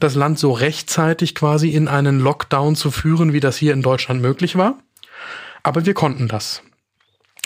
das 0.00 0.14
Land 0.14 0.38
so 0.38 0.52
rechtzeitig 0.52 1.34
quasi 1.34 1.70
in 1.70 1.88
einen 1.88 2.20
Lockdown 2.20 2.74
zu 2.74 2.90
führen, 2.90 3.32
wie 3.32 3.40
das 3.40 3.56
hier 3.56 3.72
in 3.72 3.82
Deutschland 3.82 4.20
möglich 4.20 4.56
war. 4.56 4.78
Aber 5.66 5.84
wir 5.84 5.94
konnten 5.94 6.28
das. 6.28 6.62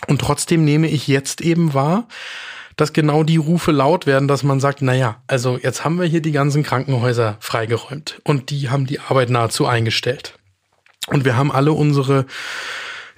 Und 0.06 0.20
trotzdem 0.20 0.62
nehme 0.62 0.88
ich 0.88 1.08
jetzt 1.08 1.40
eben 1.40 1.72
wahr, 1.72 2.06
dass 2.76 2.92
genau 2.92 3.22
die 3.22 3.38
Rufe 3.38 3.72
laut 3.72 4.04
werden, 4.04 4.28
dass 4.28 4.42
man 4.42 4.60
sagt, 4.60 4.82
na 4.82 4.92
ja, 4.92 5.22
also 5.26 5.56
jetzt 5.56 5.86
haben 5.86 5.98
wir 5.98 6.04
hier 6.04 6.20
die 6.20 6.30
ganzen 6.30 6.62
Krankenhäuser 6.62 7.38
freigeräumt 7.40 8.20
und 8.24 8.50
die 8.50 8.68
haben 8.68 8.84
die 8.84 9.00
Arbeit 9.00 9.30
nahezu 9.30 9.64
eingestellt. 9.64 10.38
Und 11.06 11.24
wir 11.24 11.38
haben 11.38 11.50
alle 11.50 11.72
unsere 11.72 12.26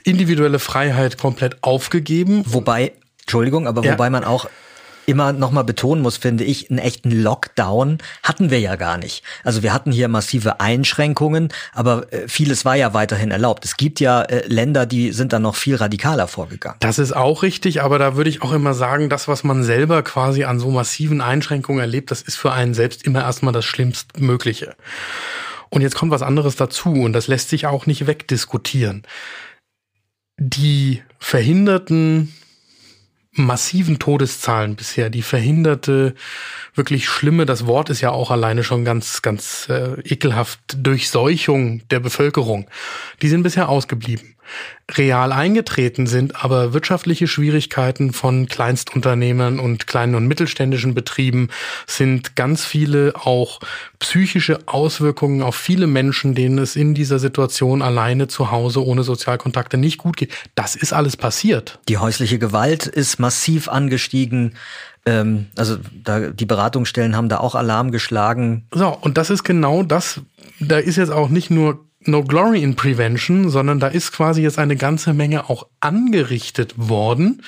individuelle 0.05 0.61
Freiheit 0.61 1.19
komplett 1.19 1.65
aufgegeben. 1.65 2.45
Wobei, 2.47 2.93
Entschuldigung, 3.23 3.67
aber 3.67 3.83
ja. 3.83 3.95
wobei 3.95 4.09
man 4.09 4.23
auch 4.23 4.49
immer 5.07 5.33
nochmal 5.33 5.65
betonen 5.65 6.03
muss, 6.03 6.17
finde 6.17 6.45
ich, 6.45 6.71
einen 6.71 6.79
echten 6.79 7.11
Lockdown 7.11 7.99
hatten 8.23 8.51
wir 8.51 8.61
ja 8.61 8.77
gar 8.77 8.99
nicht. 8.99 9.25
Also 9.45 9.63
wir 9.63 9.73
hatten 9.73 9.93
hier 9.93 10.09
massive 10.09 10.61
Einschränkungen, 10.61 11.49
aber 11.73 12.13
äh, 12.13 12.29
vieles 12.29 12.65
war 12.65 12.77
ja 12.77 12.95
weiterhin 12.95 13.31
erlaubt. 13.31 13.65
Es 13.65 13.77
gibt 13.77 14.01
ja 14.01 14.23
äh, 14.23 14.47
Länder, 14.47 14.87
die 14.87 15.13
sind 15.13 15.33
dann 15.33 15.43
noch 15.43 15.57
viel 15.57 15.77
radikaler 15.77 16.29
vorgegangen. 16.29 16.79
Das 16.81 16.99
ist 16.99 17.13
auch 17.13 17.43
richtig, 17.43 17.83
aber 17.83 17.99
da 17.99 18.17
würde 18.17 18.31
ich 18.31 18.43
auch 18.43 18.53
immer 18.53 18.75
sagen, 18.75 19.09
das, 19.09 19.29
was 19.29 19.45
man 19.45 19.65
selber 19.65 20.03
quasi 20.03 20.45
an 20.45 20.59
so 20.59 20.71
massiven 20.71 21.21
Einschränkungen 21.21 21.81
erlebt, 21.81 22.11
das 22.11 22.23
ist 22.23 22.37
für 22.37 22.53
einen 22.53 22.75
selbst 22.75 23.05
immer 23.05 23.23
erstmal 23.23 23.53
das 23.53 23.65
Schlimmstmögliche. 23.65 24.75
Und 25.71 25.81
jetzt 25.81 25.95
kommt 25.95 26.13
was 26.13 26.23
anderes 26.23 26.57
dazu 26.57 26.93
und 26.93 27.15
das 27.15 27.29
lässt 27.29 27.49
sich 27.49 27.67
auch 27.67 27.87
nicht 27.87 28.07
wegdiskutieren. 28.07 29.05
Die 30.39 31.03
verhinderten 31.19 32.35
massiven 33.33 33.99
Todeszahlen 33.99 34.77
bisher, 34.77 35.09
die 35.11 35.23
verhinderte, 35.23 36.15
wirklich 36.75 37.09
schlimme, 37.09 37.47
das 37.47 37.67
Wort 37.67 37.89
ist 37.89 38.03
ja 38.03 38.11
auch 38.11 38.31
alleine 38.31 38.63
schon 38.63 38.85
ganz, 38.85 39.23
ganz 39.23 39.69
äh, 39.71 40.01
ekelhaft, 40.03 40.61
Durchseuchung 40.77 41.87
der 41.89 42.01
Bevölkerung, 42.01 42.69
die 43.23 43.29
sind 43.29 43.43
bisher 43.43 43.69
ausgeblieben 43.69 44.37
real 44.91 45.33
eingetreten 45.33 46.07
sind, 46.07 46.45
aber 46.45 46.73
wirtschaftliche 46.73 47.27
Schwierigkeiten 47.27 48.13
von 48.13 48.47
Kleinstunternehmen 48.47 49.59
und 49.59 49.87
kleinen 49.87 50.15
und 50.15 50.27
mittelständischen 50.27 50.95
Betrieben 50.95 51.49
sind 51.87 52.37
ganz 52.37 52.65
viele 52.65 53.15
auch 53.15 53.61
psychische 53.99 54.61
Auswirkungen 54.67 55.43
auf 55.43 55.57
viele 55.57 55.87
Menschen, 55.87 56.35
denen 56.35 56.59
es 56.59 56.77
in 56.77 56.95
dieser 56.95 57.19
Situation 57.19 57.83
alleine 57.83 58.29
zu 58.29 58.51
Hause 58.51 58.85
ohne 58.85 59.03
Sozialkontakte 59.03 59.79
nicht 59.79 59.99
gut 59.99 60.17
geht. 60.17 60.33
Das 60.55 60.77
ist 60.77 60.93
alles 60.93 61.17
passiert. 61.17 61.79
Die 61.89 61.99
häusliche 61.99 62.39
Gewalt 62.39 62.87
ist 62.87 63.19
massiv 63.19 63.69
angestiegen 63.69 64.55
ähm, 65.05 65.47
also 65.57 65.79
da, 66.05 66.31
die 66.31 66.47
Beratungsstellen 66.47 67.17
haben 67.17 67.29
da 67.29 67.39
auch 67.39 67.55
Alarm 67.55 67.91
geschlagen. 67.91 68.67
So, 68.73 68.89
und 68.89 69.19
das 69.19 69.31
ist 69.31 69.43
genau 69.43 69.83
das. 69.83 70.21
Da 70.61 70.79
ist 70.79 70.97
jetzt 70.97 71.11
auch 71.11 71.29
nicht 71.29 71.51
nur 71.51 71.85
No 72.07 72.23
Glory 72.23 72.63
in 72.63 72.77
Prevention, 72.77 73.49
sondern 73.49 73.81
da 73.81 73.89
ist 73.89 74.13
quasi 74.13 74.43
jetzt 74.43 74.59
eine 74.59 74.77
ganze 74.77 75.15
Menge 75.15 75.49
auch 75.49 75.67
angerichtet 75.81 76.75
worden. 76.77 77.43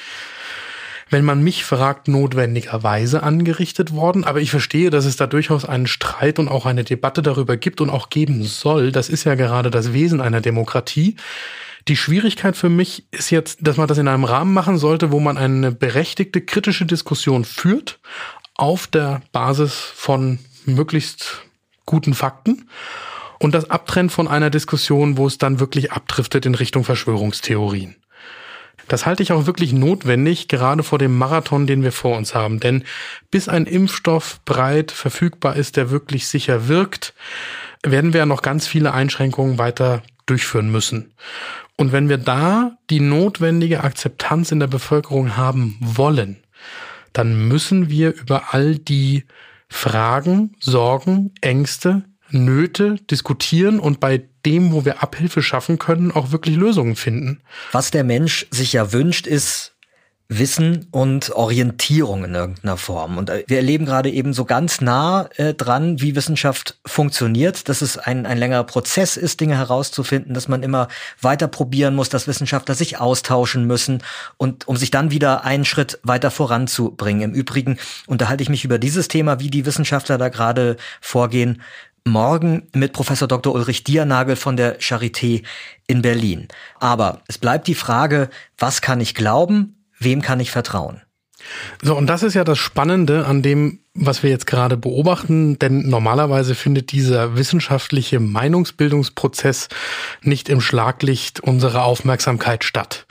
Wenn 1.11 1.25
man 1.25 1.43
mich 1.43 1.65
fragt, 1.65 2.09
notwendigerweise 2.09 3.23
angerichtet 3.23 3.93
worden. 3.93 4.25
Aber 4.25 4.41
ich 4.41 4.51
verstehe, 4.51 4.91
dass 4.91 5.05
es 5.05 5.17
da 5.17 5.27
durchaus 5.27 5.65
einen 5.65 5.87
Streit 5.87 6.39
und 6.39 6.49
auch 6.49 6.67
eine 6.67 6.83
Debatte 6.83 7.23
darüber 7.23 7.57
gibt 7.57 7.81
und 7.81 7.91
auch 7.91 8.11
geben 8.11 8.43
soll. 8.45 8.91
Das 8.91 9.09
ist 9.09 9.25
ja 9.25 9.35
gerade 9.35 9.71
das 9.71 9.93
Wesen 9.93 10.21
einer 10.21 10.41
Demokratie. 10.41 11.17
Die 11.87 11.97
Schwierigkeit 11.97 12.57
für 12.57 12.71
mich 12.71 13.05
ist 13.11 13.31
jetzt, 13.31 13.59
dass 13.61 13.77
man 13.77 13.87
das 13.87 13.99
in 13.99 14.09
einem 14.09 14.25
Rahmen 14.25 14.55
machen 14.55 14.79
sollte, 14.79 15.13
wo 15.13 15.21
man 15.21 15.37
eine 15.37 15.71
berechtigte 15.71 16.41
kritische 16.41 16.87
Diskussion 16.87 17.45
führt, 17.45 18.01
auf 18.57 18.87
der 18.87 19.21
Basis 19.33 19.75
von 19.75 20.39
möglichst 20.65 21.43
guten 21.85 22.15
Fakten 22.15 22.69
und 23.45 23.55
das 23.55 23.69
abtrennt 23.69 24.11
von 24.11 24.27
einer 24.27 24.49
Diskussion, 24.49 25.19
wo 25.19 25.27
es 25.27 25.37
dann 25.37 25.61
wirklich 25.61 25.93
abdriftet 25.93 26.47
in 26.47 26.55
Richtung 26.55 26.83
Verschwörungstheorien. 26.83 27.95
Das 28.89 29.05
halte 29.05 29.23
ich 29.23 29.33
auch 29.33 29.45
wirklich 29.45 29.75
notwendig, 29.75 30.49
gerade 30.49 30.83
vor 30.83 30.99
dem 30.99 31.15
Marathon, 31.19 31.67
den 31.67 31.83
wir 31.83 31.93
vor 31.93 32.17
uns 32.17 32.35
haben. 32.35 32.59
Denn 32.59 32.85
bis 33.31 33.51
ein 33.51 33.67
Impfstoff 33.67 34.41
breit 34.47 34.93
verfügbar 34.93 35.57
ist, 35.57 35.77
der 35.77 35.91
wirklich 35.91 36.27
sicher 36.27 36.69
wirkt, 36.69 37.13
werden 37.83 38.15
wir 38.15 38.21
ja 38.21 38.27
noch 38.27 38.41
ganz 38.41 38.67
viele 38.67 38.95
Einschränkungen 38.95 39.59
weiter 39.59 40.03
durchführen 40.25 40.73
müssen. 40.73 41.13
Und 41.77 41.93
wenn 41.93 42.09
wir 42.09 42.17
da 42.17 42.79
die 42.89 43.01
notwendige 43.01 43.85
Akzeptanz 43.85 44.53
in 44.53 44.61
der 44.61 44.69
Bevölkerung 44.69 45.37
haben 45.37 45.77
wollen, 45.81 46.39
dann 47.13 47.47
müssen 47.47 47.91
wir 47.91 48.15
über 48.15 48.55
all 48.55 48.77
die 48.79 49.25
Fragen, 49.69 50.57
Sorgen, 50.61 51.35
Ängste, 51.43 52.05
Nöte 52.35 52.97
diskutieren 53.11 53.79
und 53.79 54.00
bei 54.00 54.25
dem, 54.45 54.73
wo 54.73 54.85
wir 54.85 55.03
Abhilfe 55.03 55.43
schaffen 55.43 55.79
können, 55.79 56.11
auch 56.11 56.33
wirklich 56.33 56.57
Lösungen 56.57 56.97
finden. 56.97 57.41
Was 57.73 57.91
der 57.91 58.05
Mensch 58.05 58.47
sich 58.50 58.73
ja 58.73 58.93
wünscht, 58.93 59.26
ist 59.26 59.75
Wissen 60.29 60.88
und 60.91 61.33
Orientierung 61.33 62.25
in 62.25 62.35
irgendeiner 62.35 62.79
Form. 62.79 63.19
Und 63.19 63.29
äh, 63.29 63.45
wir 63.47 63.59
erleben 63.59 63.85
gerade 63.85 64.11
eben 64.11 64.33
so 64.33 64.47
ganz 64.47 64.81
nah 64.81 65.29
äh, 65.37 65.53
dran, 65.53 66.00
wie 66.00 66.17
Wissenschaft 66.17 66.79
funktioniert, 66.87 67.69
dass 67.69 67.83
es 67.83 67.99
ein, 67.99 68.25
ein 68.25 68.38
längerer 68.38 68.64
Prozess 68.64 69.19
ist, 69.19 69.41
Dinge 69.41 69.59
herauszufinden, 69.59 70.33
dass 70.33 70.49
man 70.49 70.62
immer 70.62 70.88
weiter 71.21 71.47
probieren 71.47 71.95
muss, 71.95 72.09
dass 72.09 72.26
Wissenschaftler 72.26 72.75
sich 72.75 72.99
austauschen 72.99 73.67
müssen 73.67 74.03
und 74.38 74.67
um 74.67 74.76
sich 74.76 74.91
dann 74.91 75.11
wieder 75.11 75.45
einen 75.45 75.67
Schritt 75.67 76.00
weiter 76.03 76.31
voranzubringen. 76.31 77.33
Im 77.33 77.35
Übrigen 77.35 77.79
unterhalte 78.07 78.43
ich 78.43 78.49
mich 78.49 78.64
über 78.64 78.79
dieses 78.79 79.09
Thema, 79.09 79.41
wie 79.41 79.50
die 79.50 79.67
Wissenschaftler 79.67 80.17
da 80.17 80.31
gerade 80.31 80.79
vorgehen, 81.03 81.61
morgen 82.07 82.69
mit 82.73 82.93
Professor 82.93 83.27
Dr. 83.27 83.55
Ulrich 83.55 83.83
Diernagel 83.85 84.37
von 84.37 84.57
der 84.57 84.79
Charité 84.81 85.43
in 85.87 86.03
Berlin. 86.03 86.49
Aber 86.79 87.23
es 87.29 87.39
bleibt 87.39 87.67
die 87.67 87.75
Frage, 87.75 88.29
was 88.59 88.83
kann 88.83 89.01
ich 89.01 89.15
glauben, 89.15 89.85
wem 89.99 90.21
kann 90.21 90.41
ich 90.41 90.51
vertrauen? 90.51 91.01
So, 91.83 91.97
und 91.97 92.07
das 92.07 92.23
ist 92.23 92.35
ja 92.35 92.45
das 92.45 92.59
Spannende 92.59 93.27
an 93.27 93.43
dem, 93.43 93.81
was 93.95 94.23
wir 94.23 94.31
jetzt 94.31 94.47
gerade 94.47 94.77
beobachten, 94.77 95.59
denn 95.59 95.89
normalerweise 95.89 96.55
findet 96.55 96.93
dieser 96.93 97.37
wissenschaftliche 97.37 98.19
Meinungsbildungsprozess 98.21 99.69
nicht 100.23 100.49
im 100.49 100.61
Schlaglicht 100.61 101.41
unserer 101.41 101.85
Aufmerksamkeit 101.85 102.65
statt. 102.65 103.07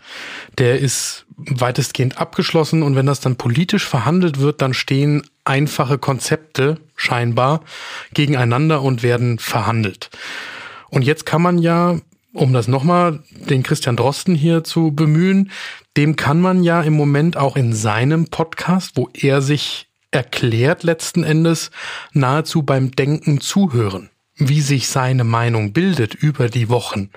Der 0.58 0.80
ist 0.80 1.23
weitestgehend 1.38 2.18
abgeschlossen 2.18 2.84
und 2.84 2.96
wenn 2.96 3.06
das 3.06 3.20
dann 3.20 3.36
politisch 3.36 3.86
verhandelt 3.86 4.40
wird, 4.40 4.62
dann 4.62 4.74
stehen 4.74 5.24
einfache 5.46 5.98
Konzepte 5.98 6.78
scheinbar 6.96 7.62
gegeneinander 8.13 8.82
und 8.82 9.04
werden 9.04 9.40
verhandelt. 9.40 10.10
Und 10.90 11.04
jetzt 11.04 11.25
kann 11.25 11.42
man 11.42 11.58
ja, 11.58 11.98
um 12.34 12.54
das 12.54 12.68
nochmal 12.68 13.24
den 13.32 13.63
Christian 13.63 13.96
Drosten 13.96 14.36
hier 14.36 14.63
zu 14.63 14.92
bemühen, 14.92 15.52
dem 15.98 16.16
kann 16.16 16.40
man 16.40 16.63
ja 16.63 16.82
im 16.82 16.94
Moment 16.94 17.38
auch 17.38 17.56
in 17.56 17.74
seinem 17.74 18.28
Podcast, 18.28 18.92
wo 18.96 19.10
er 19.13 19.42
sich 19.42 19.88
erklärt 20.12 20.84
letzten 20.84 21.24
Endes, 21.24 21.72
nahezu 22.13 22.63
beim 22.63 22.92
Denken 22.92 23.42
zuhören, 23.42 24.10
wie 24.36 24.62
sich 24.62 24.88
seine 24.88 25.24
Meinung 25.24 25.74
bildet 25.74 26.13
über 26.16 26.50
die 26.50 26.70
Wochen. 26.70 27.10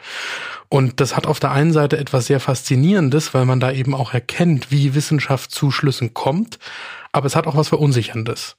Und 0.69 1.01
das 1.01 1.17
hat 1.17 1.27
auf 1.27 1.41
der 1.41 1.53
einen 1.53 1.73
Seite 1.73 1.97
etwas 1.97 2.27
sehr 2.27 2.41
Faszinierendes, 2.41 3.35
weil 3.35 3.45
man 3.45 3.61
da 3.61 3.71
eben 3.71 3.95
auch 3.95 4.13
erkennt, 4.13 4.71
wie 4.71 4.95
Wissenschaft 4.95 5.51
zu 5.51 5.71
Schlüssen 5.71 6.13
kommt, 6.13 6.59
aber 7.13 7.27
es 7.27 7.37
hat 7.37 7.47
auch 7.47 7.57
was 7.57 7.69
Verunsicherndes, 7.69 8.57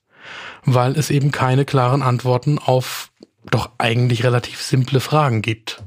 weil 0.63 0.97
es 0.97 1.09
eben 1.09 1.31
keine 1.31 1.65
klaren 1.65 2.01
Antworten 2.01 2.59
auf 2.59 3.11
doch 3.49 3.71
eigentlich 3.77 4.23
relativ 4.23 4.61
simple 4.61 4.99
Fragen 4.99 5.41
gibt. 5.41 5.83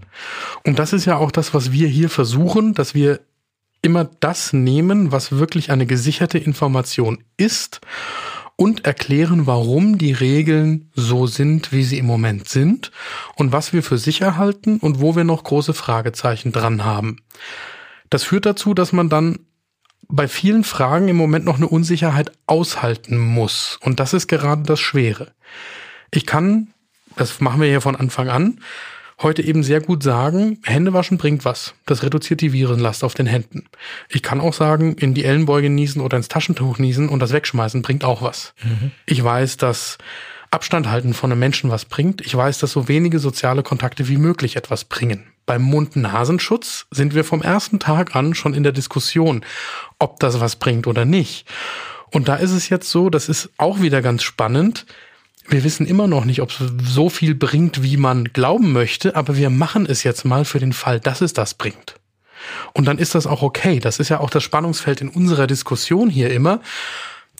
Und 0.64 0.78
das 0.78 0.92
ist 0.92 1.04
ja 1.04 1.16
auch 1.16 1.30
das, 1.30 1.52
was 1.52 1.72
wir 1.72 1.88
hier 1.88 2.08
versuchen, 2.08 2.74
dass 2.74 2.94
wir 2.94 3.20
immer 3.82 4.04
das 4.20 4.52
nehmen, 4.52 5.12
was 5.12 5.32
wirklich 5.32 5.70
eine 5.70 5.86
gesicherte 5.86 6.38
Information 6.38 7.24
ist 7.36 7.80
und 8.60 8.84
erklären, 8.84 9.46
warum 9.46 9.96
die 9.96 10.12
Regeln 10.12 10.90
so 10.94 11.26
sind, 11.26 11.72
wie 11.72 11.82
sie 11.82 11.96
im 11.96 12.04
Moment 12.04 12.46
sind 12.46 12.90
und 13.34 13.52
was 13.52 13.72
wir 13.72 13.82
für 13.82 13.96
sicher 13.96 14.36
halten 14.36 14.80
und 14.80 15.00
wo 15.00 15.16
wir 15.16 15.24
noch 15.24 15.44
große 15.44 15.72
Fragezeichen 15.72 16.52
dran 16.52 16.84
haben. 16.84 17.22
Das 18.10 18.22
führt 18.22 18.44
dazu, 18.44 18.74
dass 18.74 18.92
man 18.92 19.08
dann 19.08 19.38
bei 20.08 20.28
vielen 20.28 20.62
Fragen 20.62 21.08
im 21.08 21.16
Moment 21.16 21.46
noch 21.46 21.56
eine 21.56 21.68
Unsicherheit 21.68 22.32
aushalten 22.46 23.16
muss. 23.16 23.78
Und 23.80 23.98
das 23.98 24.12
ist 24.12 24.26
gerade 24.26 24.64
das 24.64 24.78
Schwere. 24.78 25.32
Ich 26.10 26.26
kann, 26.26 26.74
das 27.16 27.40
machen 27.40 27.62
wir 27.62 27.68
hier 27.68 27.80
von 27.80 27.96
Anfang 27.96 28.28
an, 28.28 28.60
heute 29.22 29.42
eben 29.42 29.62
sehr 29.62 29.80
gut 29.80 30.02
sagen, 30.02 30.58
Händewaschen 30.64 31.18
bringt 31.18 31.44
was. 31.44 31.74
Das 31.86 32.02
reduziert 32.02 32.40
die 32.40 32.52
Virenlast 32.52 33.04
auf 33.04 33.14
den 33.14 33.26
Händen. 33.26 33.64
Ich 34.08 34.22
kann 34.22 34.40
auch 34.40 34.54
sagen, 34.54 34.94
in 34.94 35.14
die 35.14 35.24
Ellenbeuge 35.24 35.70
niesen 35.70 36.00
oder 36.00 36.16
ins 36.16 36.28
Taschentuch 36.28 36.78
niesen 36.78 37.08
und 37.08 37.20
das 37.20 37.32
wegschmeißen 37.32 37.82
bringt 37.82 38.04
auch 38.04 38.22
was. 38.22 38.54
Mhm. 38.62 38.92
Ich 39.06 39.22
weiß, 39.22 39.56
dass 39.56 39.98
Abstand 40.50 40.88
halten 40.88 41.14
von 41.14 41.30
einem 41.30 41.38
Menschen 41.38 41.70
was 41.70 41.84
bringt. 41.84 42.20
Ich 42.22 42.34
weiß, 42.34 42.58
dass 42.58 42.72
so 42.72 42.88
wenige 42.88 43.18
soziale 43.18 43.62
Kontakte 43.62 44.08
wie 44.08 44.16
möglich 44.16 44.56
etwas 44.56 44.84
bringen. 44.84 45.26
Beim 45.46 45.62
Mund-Nasenschutz 45.62 46.86
sind 46.90 47.14
wir 47.14 47.24
vom 47.24 47.42
ersten 47.42 47.78
Tag 47.78 48.16
an 48.16 48.34
schon 48.34 48.54
in 48.54 48.62
der 48.62 48.72
Diskussion, 48.72 49.44
ob 49.98 50.18
das 50.18 50.40
was 50.40 50.56
bringt 50.56 50.86
oder 50.86 51.04
nicht. 51.04 51.46
Und 52.10 52.28
da 52.28 52.36
ist 52.36 52.50
es 52.50 52.68
jetzt 52.68 52.90
so, 52.90 53.10
das 53.10 53.28
ist 53.28 53.50
auch 53.58 53.80
wieder 53.80 54.02
ganz 54.02 54.22
spannend. 54.22 54.86
Wir 55.50 55.64
wissen 55.64 55.84
immer 55.84 56.06
noch 56.06 56.24
nicht, 56.24 56.42
ob 56.42 56.50
es 56.50 56.60
so 56.84 57.08
viel 57.08 57.34
bringt, 57.34 57.82
wie 57.82 57.96
man 57.96 58.24
glauben 58.24 58.72
möchte, 58.72 59.16
aber 59.16 59.36
wir 59.36 59.50
machen 59.50 59.84
es 59.84 60.04
jetzt 60.04 60.24
mal 60.24 60.44
für 60.44 60.60
den 60.60 60.72
Fall, 60.72 61.00
dass 61.00 61.20
es 61.20 61.32
das 61.32 61.54
bringt. 61.54 61.96
Und 62.72 62.86
dann 62.86 62.98
ist 62.98 63.16
das 63.16 63.26
auch 63.26 63.42
okay. 63.42 63.80
Das 63.80 63.98
ist 63.98 64.10
ja 64.10 64.20
auch 64.20 64.30
das 64.30 64.44
Spannungsfeld 64.44 65.00
in 65.00 65.08
unserer 65.08 65.48
Diskussion 65.48 66.08
hier 66.08 66.30
immer, 66.30 66.60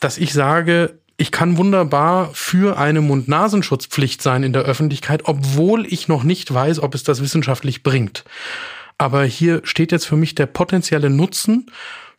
dass 0.01 0.17
ich 0.17 0.33
sage, 0.33 0.99
ich 1.15 1.31
kann 1.31 1.57
wunderbar 1.57 2.31
für 2.33 2.77
eine 2.77 2.99
Mund-Nasenschutzpflicht 2.99 4.21
sein 4.21 4.43
in 4.43 4.51
der 4.51 4.63
Öffentlichkeit, 4.63 5.21
obwohl 5.25 5.85
ich 5.85 6.09
noch 6.09 6.23
nicht 6.23 6.53
weiß, 6.53 6.79
ob 6.79 6.95
es 6.95 7.03
das 7.03 7.21
wissenschaftlich 7.21 7.81
bringt. 7.81 8.25
Aber 8.97 9.23
hier 9.23 9.61
steht 9.63 9.93
jetzt 9.93 10.05
für 10.05 10.17
mich 10.17 10.35
der 10.35 10.47
potenzielle 10.47 11.09
Nutzen 11.09 11.71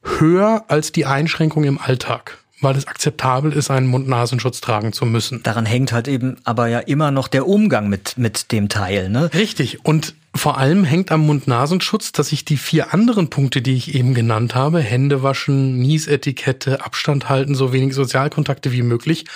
höher 0.02 0.64
als 0.68 0.90
die 0.90 1.04
Einschränkung 1.04 1.64
im 1.64 1.78
Alltag 1.78 2.41
weil 2.62 2.76
es 2.76 2.86
akzeptabel 2.86 3.52
ist, 3.52 3.70
einen 3.70 3.88
Mund-Nasenschutz 3.88 4.60
tragen 4.60 4.92
zu 4.92 5.04
müssen. 5.04 5.42
Daran 5.42 5.66
hängt 5.66 5.92
halt 5.92 6.08
eben 6.08 6.36
aber 6.44 6.68
ja 6.68 6.78
immer 6.78 7.10
noch 7.10 7.28
der 7.28 7.46
Umgang 7.46 7.88
mit, 7.88 8.16
mit 8.16 8.52
dem 8.52 8.68
Teil, 8.68 9.08
ne? 9.08 9.30
Richtig. 9.34 9.84
Und 9.84 10.14
vor 10.34 10.56
allem 10.56 10.84
hängt 10.84 11.12
am 11.12 11.26
Mund-Nasenschutz, 11.26 12.12
dass 12.12 12.32
ich 12.32 12.44
die 12.44 12.56
vier 12.56 12.94
anderen 12.94 13.28
Punkte, 13.28 13.60
die 13.60 13.74
ich 13.74 13.94
eben 13.94 14.14
genannt 14.14 14.54
habe, 14.54 14.80
Hände 14.80 15.22
waschen, 15.22 15.78
Niesetikette, 15.78 16.84
Abstand 16.84 17.28
halten, 17.28 17.54
so 17.54 17.72
wenig 17.72 17.94
Sozialkontakte 17.94 18.72
wie 18.72 18.82
möglich, 18.82 19.26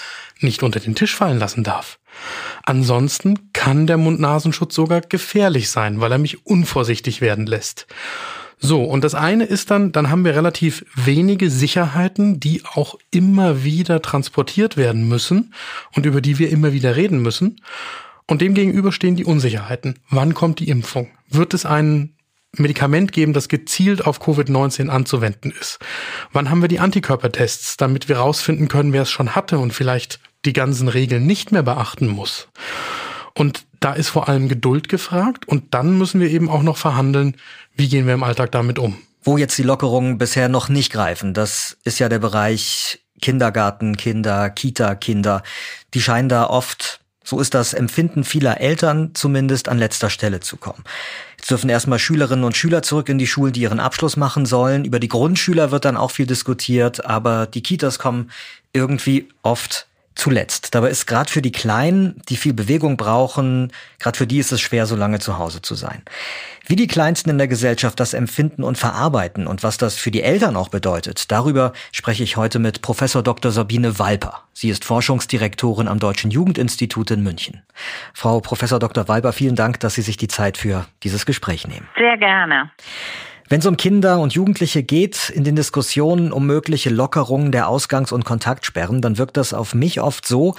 nicht 0.40 0.62
unter 0.62 0.80
den 0.80 0.94
Tisch 0.94 1.14
fallen 1.14 1.38
lassen 1.38 1.64
darf. 1.64 1.98
Ansonsten 2.64 3.52
kann 3.52 3.86
der 3.86 3.98
Mund-Nasenschutz 3.98 4.74
sogar 4.74 5.02
gefährlich 5.02 5.68
sein, 5.68 6.00
weil 6.00 6.12
er 6.12 6.18
mich 6.18 6.46
unvorsichtig 6.46 7.20
werden 7.20 7.46
lässt. 7.46 7.86
So, 8.58 8.82
und 8.84 9.04
das 9.04 9.14
eine 9.14 9.44
ist 9.44 9.70
dann, 9.70 9.92
dann 9.92 10.10
haben 10.10 10.24
wir 10.24 10.34
relativ 10.34 10.84
wenige 10.94 11.50
Sicherheiten, 11.50 12.40
die 12.40 12.62
auch 12.64 12.98
immer 13.10 13.64
wieder 13.64 14.00
transportiert 14.00 14.76
werden 14.76 15.08
müssen 15.08 15.52
und 15.94 16.06
über 16.06 16.20
die 16.20 16.38
wir 16.38 16.50
immer 16.50 16.72
wieder 16.72 16.96
reden 16.96 17.20
müssen. 17.20 17.60
Und 18.26 18.40
demgegenüber 18.40 18.92
stehen 18.92 19.14
die 19.14 19.24
Unsicherheiten. 19.24 19.98
Wann 20.08 20.34
kommt 20.34 20.58
die 20.58 20.68
Impfung? 20.68 21.08
Wird 21.28 21.54
es 21.54 21.66
ein 21.66 22.14
Medikament 22.52 23.12
geben, 23.12 23.34
das 23.34 23.48
gezielt 23.48 24.06
auf 24.06 24.20
Covid-19 24.20 24.88
anzuwenden 24.88 25.52
ist? 25.60 25.78
Wann 26.32 26.50
haben 26.50 26.62
wir 26.62 26.68
die 26.68 26.80
Antikörpertests, 26.80 27.76
damit 27.76 28.08
wir 28.08 28.16
rausfinden 28.16 28.68
können, 28.68 28.92
wer 28.92 29.02
es 29.02 29.10
schon 29.10 29.34
hatte 29.34 29.58
und 29.58 29.72
vielleicht 29.72 30.18
die 30.44 30.54
ganzen 30.54 30.88
Regeln 30.88 31.26
nicht 31.26 31.52
mehr 31.52 31.62
beachten 31.62 32.08
muss? 32.08 32.48
Und 33.34 33.65
da 33.80 33.92
ist 33.92 34.08
vor 34.08 34.28
allem 34.28 34.48
Geduld 34.48 34.88
gefragt 34.88 35.46
und 35.46 35.74
dann 35.74 35.98
müssen 35.98 36.20
wir 36.20 36.30
eben 36.30 36.48
auch 36.48 36.62
noch 36.62 36.76
verhandeln, 36.76 37.36
wie 37.74 37.88
gehen 37.88 38.06
wir 38.06 38.14
im 38.14 38.22
Alltag 38.22 38.52
damit 38.52 38.78
um. 38.78 38.96
Wo 39.22 39.38
jetzt 39.38 39.58
die 39.58 39.62
Lockerungen 39.62 40.18
bisher 40.18 40.48
noch 40.48 40.68
nicht 40.68 40.92
greifen, 40.92 41.34
das 41.34 41.76
ist 41.84 41.98
ja 41.98 42.08
der 42.08 42.20
Bereich 42.20 43.00
Kindergarten, 43.20 43.96
Kinder, 43.96 44.50
Kita, 44.50 44.94
Kinder. 44.94 45.42
Die 45.94 46.02
scheinen 46.02 46.28
da 46.28 46.46
oft, 46.46 47.00
so 47.24 47.40
ist 47.40 47.54
das 47.54 47.74
Empfinden 47.74 48.24
vieler 48.24 48.60
Eltern 48.60 49.10
zumindest, 49.14 49.68
an 49.68 49.78
letzter 49.78 50.10
Stelle 50.10 50.40
zu 50.40 50.56
kommen. 50.56 50.84
Jetzt 51.38 51.50
dürfen 51.50 51.70
erstmal 51.70 51.98
Schülerinnen 51.98 52.44
und 52.44 52.56
Schüler 52.56 52.82
zurück 52.82 53.08
in 53.08 53.18
die 53.18 53.26
Schulen, 53.26 53.52
die 53.52 53.62
ihren 53.62 53.80
Abschluss 53.80 54.16
machen 54.16 54.46
sollen. 54.46 54.84
Über 54.84 55.00
die 55.00 55.08
Grundschüler 55.08 55.70
wird 55.70 55.84
dann 55.84 55.96
auch 55.96 56.10
viel 56.10 56.26
diskutiert, 56.26 57.04
aber 57.04 57.46
die 57.46 57.62
Kitas 57.62 57.98
kommen 57.98 58.30
irgendwie 58.72 59.28
oft 59.42 59.86
zuletzt. 60.16 60.74
Dabei 60.74 60.88
ist 60.90 61.06
gerade 61.06 61.30
für 61.30 61.42
die 61.42 61.52
Kleinen, 61.52 62.20
die 62.28 62.36
viel 62.36 62.54
Bewegung 62.54 62.96
brauchen, 62.96 63.72
gerade 64.00 64.18
für 64.18 64.26
die 64.26 64.38
ist 64.38 64.50
es 64.50 64.60
schwer, 64.60 64.86
so 64.86 64.96
lange 64.96 65.20
zu 65.20 65.38
Hause 65.38 65.62
zu 65.62 65.74
sein. 65.74 66.02
Wie 66.66 66.74
die 66.74 66.88
Kleinsten 66.88 67.30
in 67.30 67.38
der 67.38 67.46
Gesellschaft 67.46 68.00
das 68.00 68.12
empfinden 68.12 68.64
und 68.64 68.76
verarbeiten 68.76 69.46
und 69.46 69.62
was 69.62 69.78
das 69.78 69.94
für 69.94 70.10
die 70.10 70.22
Eltern 70.22 70.56
auch 70.56 70.68
bedeutet, 70.68 71.30
darüber 71.30 71.72
spreche 71.92 72.24
ich 72.24 72.36
heute 72.36 72.58
mit 72.58 72.82
Professor 72.82 73.22
Dr. 73.22 73.52
Sabine 73.52 74.00
Walper. 74.00 74.42
Sie 74.52 74.70
ist 74.70 74.84
Forschungsdirektorin 74.84 75.86
am 75.86 76.00
Deutschen 76.00 76.30
Jugendinstitut 76.30 77.12
in 77.12 77.22
München. 77.22 77.62
Frau 78.14 78.40
Professor 78.40 78.80
Dr. 78.80 79.06
Walper, 79.06 79.32
vielen 79.32 79.54
Dank, 79.54 79.78
dass 79.80 79.94
Sie 79.94 80.02
sich 80.02 80.16
die 80.16 80.28
Zeit 80.28 80.56
für 80.56 80.86
dieses 81.04 81.26
Gespräch 81.26 81.68
nehmen. 81.68 81.86
Sehr 81.96 82.16
gerne. 82.16 82.70
Wenn 83.48 83.60
es 83.60 83.66
um 83.66 83.76
Kinder 83.76 84.18
und 84.18 84.32
Jugendliche 84.34 84.82
geht, 84.82 85.30
in 85.30 85.44
den 85.44 85.54
Diskussionen 85.54 86.32
um 86.32 86.46
mögliche 86.46 86.90
Lockerungen 86.90 87.52
der 87.52 87.68
Ausgangs- 87.68 88.10
und 88.10 88.24
Kontaktsperren, 88.24 89.00
dann 89.00 89.18
wirkt 89.18 89.36
das 89.36 89.54
auf 89.54 89.72
mich 89.72 90.00
oft 90.00 90.26
so, 90.26 90.56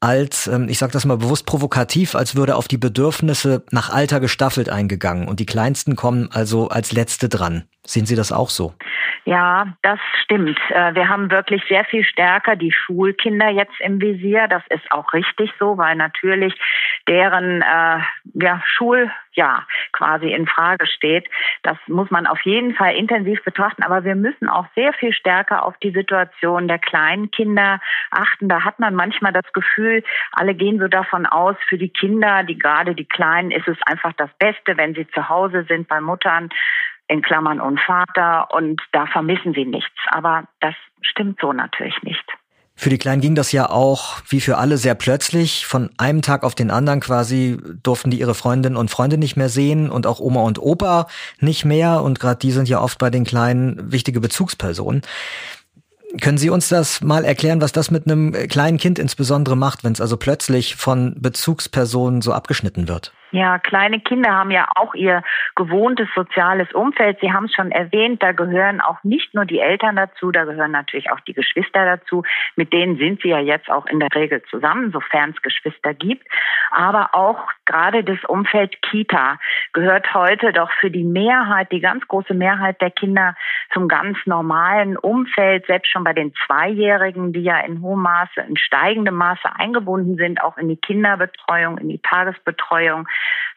als, 0.00 0.46
ähm, 0.46 0.68
ich 0.68 0.78
sage 0.78 0.92
das 0.92 1.06
mal 1.06 1.16
bewusst 1.16 1.46
provokativ, 1.46 2.14
als 2.14 2.36
würde 2.36 2.56
auf 2.56 2.68
die 2.68 2.76
Bedürfnisse 2.76 3.64
nach 3.70 3.88
Alter 3.88 4.20
gestaffelt 4.20 4.68
eingegangen 4.68 5.28
und 5.28 5.40
die 5.40 5.46
Kleinsten 5.46 5.96
kommen 5.96 6.28
also 6.30 6.68
als 6.68 6.92
Letzte 6.92 7.30
dran. 7.30 7.64
Sehen 7.86 8.04
Sie 8.04 8.16
das 8.16 8.32
auch 8.32 8.50
so? 8.50 8.74
Ja, 9.24 9.74
das 9.82 9.98
stimmt. 10.22 10.58
Äh, 10.70 10.94
wir 10.94 11.08
haben 11.08 11.30
wirklich 11.30 11.64
sehr 11.68 11.84
viel 11.84 12.04
stärker 12.04 12.56
die 12.56 12.72
Schulkinder 12.72 13.48
jetzt 13.48 13.80
im 13.80 14.00
Visier. 14.00 14.48
Das 14.48 14.62
ist 14.68 14.90
auch 14.92 15.12
richtig 15.12 15.52
so, 15.58 15.78
weil 15.78 15.96
natürlich 15.96 16.54
deren 17.08 17.62
äh, 17.62 17.98
ja, 18.34 18.62
Schuljahr 18.64 19.66
quasi 19.92 20.32
in 20.32 20.46
Frage 20.46 20.86
steht. 20.86 21.28
Das 21.62 21.76
muss 21.86 22.10
man 22.10 22.26
auf 22.26 22.40
jeden 22.42 22.74
Fall 22.74 22.94
intensiv 22.94 23.42
betrachten. 23.44 23.82
Aber 23.82 24.04
wir 24.04 24.14
müssen 24.14 24.48
auch 24.48 24.66
sehr 24.74 24.92
viel 24.92 25.12
stärker 25.12 25.64
auf 25.64 25.76
die 25.78 25.90
Situation 25.90 26.68
der 26.68 26.78
kleinen 26.78 27.30
Kinder 27.30 27.80
achten. 28.10 28.48
Da 28.48 28.64
hat 28.64 28.78
man 28.78 28.94
manchmal 28.94 29.32
das 29.32 29.52
Gefühl, 29.52 30.04
alle 30.32 30.54
gehen 30.54 30.78
so 30.78 30.88
davon 30.88 31.26
aus, 31.26 31.56
für 31.68 31.78
die 31.78 31.90
Kinder, 31.90 32.44
die 32.44 32.58
gerade 32.58 32.94
die 32.94 33.08
Kleinen, 33.08 33.50
ist 33.50 33.68
es 33.68 33.78
einfach 33.86 34.12
das 34.14 34.30
Beste, 34.38 34.76
wenn 34.76 34.94
sie 34.94 35.06
zu 35.08 35.28
Hause 35.28 35.64
sind 35.68 35.88
bei 35.88 36.00
Muttern 36.00 36.50
in 37.08 37.22
Klammern 37.22 37.60
und 37.60 37.80
Vater 37.80 38.48
und 38.52 38.80
da 38.92 39.06
vermissen 39.06 39.54
sie 39.54 39.64
nichts. 39.64 39.94
Aber 40.08 40.44
das 40.60 40.74
stimmt 41.02 41.38
so 41.40 41.52
natürlich 41.52 42.02
nicht. 42.02 42.24
Für 42.78 42.90
die 42.90 42.98
Kleinen 42.98 43.22
ging 43.22 43.34
das 43.34 43.52
ja 43.52 43.70
auch 43.70 44.18
wie 44.28 44.40
für 44.40 44.58
alle 44.58 44.76
sehr 44.76 44.94
plötzlich. 44.94 45.64
Von 45.64 45.88
einem 45.96 46.20
Tag 46.20 46.44
auf 46.44 46.54
den 46.54 46.70
anderen 46.70 47.00
quasi 47.00 47.56
durften 47.82 48.10
die 48.10 48.20
ihre 48.20 48.34
Freundinnen 48.34 48.76
und 48.76 48.90
Freunde 48.90 49.16
nicht 49.16 49.34
mehr 49.34 49.48
sehen 49.48 49.90
und 49.90 50.06
auch 50.06 50.20
Oma 50.20 50.42
und 50.42 50.58
Opa 50.58 51.06
nicht 51.40 51.64
mehr. 51.64 52.02
Und 52.02 52.20
gerade 52.20 52.38
die 52.38 52.52
sind 52.52 52.68
ja 52.68 52.80
oft 52.80 52.98
bei 52.98 53.08
den 53.08 53.24
Kleinen 53.24 53.90
wichtige 53.92 54.20
Bezugspersonen. 54.20 55.00
Können 56.20 56.38
Sie 56.38 56.50
uns 56.50 56.68
das 56.68 57.00
mal 57.00 57.24
erklären, 57.24 57.62
was 57.62 57.72
das 57.72 57.90
mit 57.90 58.06
einem 58.06 58.32
kleinen 58.32 58.78
Kind 58.78 58.98
insbesondere 58.98 59.56
macht, 59.56 59.82
wenn 59.82 59.92
es 59.92 60.00
also 60.02 60.18
plötzlich 60.18 60.76
von 60.76 61.14
Bezugspersonen 61.18 62.20
so 62.20 62.32
abgeschnitten 62.32 62.88
wird? 62.88 63.12
Ja, 63.32 63.58
kleine 63.58 64.00
Kinder 64.00 64.30
haben 64.30 64.52
ja 64.52 64.68
auch 64.76 64.94
ihr 64.94 65.22
gewohntes 65.56 66.08
soziales 66.14 66.72
Umfeld. 66.72 67.18
Sie 67.20 67.32
haben 67.32 67.46
es 67.46 67.54
schon 67.54 67.72
erwähnt, 67.72 68.22
da 68.22 68.32
gehören 68.32 68.80
auch 68.80 69.02
nicht 69.02 69.34
nur 69.34 69.44
die 69.44 69.58
Eltern 69.58 69.96
dazu, 69.96 70.30
da 70.30 70.44
gehören 70.44 70.70
natürlich 70.70 71.10
auch 71.10 71.20
die 71.20 71.32
Geschwister 71.34 71.84
dazu. 71.84 72.22
Mit 72.54 72.72
denen 72.72 72.98
sind 72.98 73.22
sie 73.22 73.28
ja 73.28 73.40
jetzt 73.40 73.68
auch 73.68 73.86
in 73.86 73.98
der 73.98 74.14
Regel 74.14 74.42
zusammen, 74.44 74.92
sofern 74.92 75.30
es 75.30 75.42
Geschwister 75.42 75.92
gibt. 75.92 76.26
Aber 76.70 77.10
auch 77.14 77.50
gerade 77.64 78.04
das 78.04 78.22
Umfeld 78.28 78.80
Kita 78.82 79.38
gehört 79.72 80.14
heute 80.14 80.52
doch 80.52 80.70
für 80.80 80.90
die 80.90 81.04
Mehrheit, 81.04 81.72
die 81.72 81.80
ganz 81.80 82.06
große 82.06 82.34
Mehrheit 82.34 82.80
der 82.80 82.90
Kinder 82.90 83.34
zum 83.72 83.88
ganz 83.88 84.18
normalen 84.26 84.96
Umfeld, 84.96 85.66
selbst 85.66 85.90
schon 85.90 86.04
bei 86.04 86.12
den 86.12 86.32
Zweijährigen, 86.46 87.32
die 87.32 87.42
ja 87.42 87.58
in 87.60 87.82
hohem 87.82 88.02
Maße, 88.02 88.40
in 88.48 88.56
steigendem 88.56 89.16
Maße 89.16 89.48
eingebunden 89.56 90.16
sind, 90.16 90.42
auch 90.42 90.56
in 90.58 90.68
die 90.68 90.76
Kinderbetreuung, 90.76 91.78
in 91.78 91.88
die 91.88 92.00
Tagesbetreuung 92.00 93.08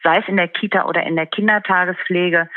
sei 0.02 0.18
es 0.18 0.28
in 0.28 0.36
der 0.36 0.48
Kita 0.48 0.86
oder 0.86 1.02
in 1.02 1.16
der 1.16 1.26
Kindertagespflege. 1.26 2.48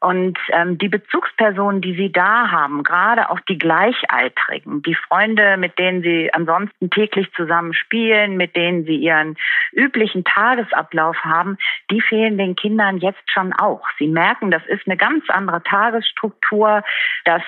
Und 0.00 0.38
ähm, 0.48 0.78
die 0.78 0.88
Bezugspersonen, 0.88 1.80
die 1.80 1.94
Sie 1.94 2.12
da 2.12 2.50
haben, 2.50 2.82
gerade 2.82 3.30
auch 3.30 3.40
die 3.48 3.58
Gleichaltrigen, 3.58 4.82
die 4.82 4.94
Freunde, 4.94 5.56
mit 5.56 5.78
denen 5.78 6.02
Sie 6.02 6.32
ansonsten 6.32 6.90
täglich 6.90 7.32
zusammen 7.32 7.74
spielen, 7.74 8.36
mit 8.36 8.56
denen 8.56 8.84
Sie 8.84 8.96
Ihren 8.96 9.36
üblichen 9.72 10.24
Tagesablauf 10.24 11.16
haben, 11.24 11.56
die 11.90 12.00
fehlen 12.00 12.38
den 12.38 12.56
Kindern 12.56 12.98
jetzt 12.98 13.30
schon 13.30 13.52
auch. 13.52 13.86
Sie 13.98 14.08
merken, 14.08 14.50
das 14.50 14.64
ist 14.66 14.86
eine 14.86 14.96
ganz 14.96 15.24
andere 15.28 15.62
Tagesstruktur, 15.62 16.82
dass 17.24 17.42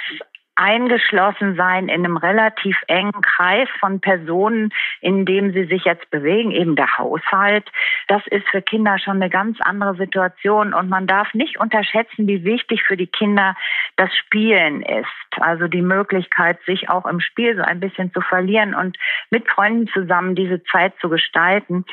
eingeschlossen 0.57 1.57
sein 1.57 1.89
in 1.89 2.05
einem 2.05 2.17
relativ 2.17 2.77
engen 2.87 3.21
Kreis 3.23 3.69
von 3.81 4.01
Personen, 4.01 4.73
in 5.01 5.25
dem 5.25 5.53
sie 5.53 5.65
sich 5.65 5.85
jetzt 5.85 6.11
bewegen, 6.11 6.51
eben 6.51 6.77
der 6.77 6.99
Haushalt. 6.99 7.71
Das 8.09 8.27
ist 8.29 8.49
für 8.49 8.63
Kinder 8.63 8.99
schon 8.99 9.17
eine 9.17 9.31
ganz 9.31 9.59
andere 9.61 9.97
Situation 9.97 10.75
und 10.75 10.89
man 10.89 11.07
darf 11.07 11.35
nicht 11.35 11.59
unterschätzen, 11.59 12.27
wie 12.27 12.45
wichtig 12.45 12.83
für 12.83 12.97
die 12.97 13.07
Kinder 13.07 13.57
das 13.97 14.15
Spielen 14.15 14.83
ist. 14.83 15.07
Also 15.41 15.67
die 15.67 15.83
Möglichkeit, 15.83 16.59
sich 16.65 16.89
auch 16.89 17.07
im 17.07 17.21
Spiel 17.21 17.57
so 17.57 17.63
ein 17.63 17.81
bisschen 17.81 18.13
zu 18.13 18.21
verlieren 18.21 18.75
und 18.75 18.97
mit 19.31 19.49
Freunden 19.49 19.89
zusammen 19.89 20.35
diese 20.35 20.63
Zeit 20.65 20.95
zu 21.01 21.09
gestalten. 21.09 21.85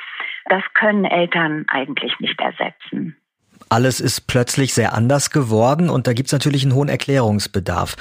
Das 0.45 0.63
können 0.73 1.05
Eltern 1.05 1.65
eigentlich 1.69 2.19
nicht 2.19 2.39
ersetzen 2.39 3.17
alles 3.69 3.99
ist 3.99 4.27
plötzlich 4.27 4.73
sehr 4.73 4.93
anders 4.93 5.29
geworden 5.29 5.89
und 5.89 6.07
da 6.07 6.13
gibt's 6.13 6.31
natürlich 6.31 6.63
einen 6.63 6.75
hohen 6.75 6.89
Erklärungsbedarf. 6.89 7.95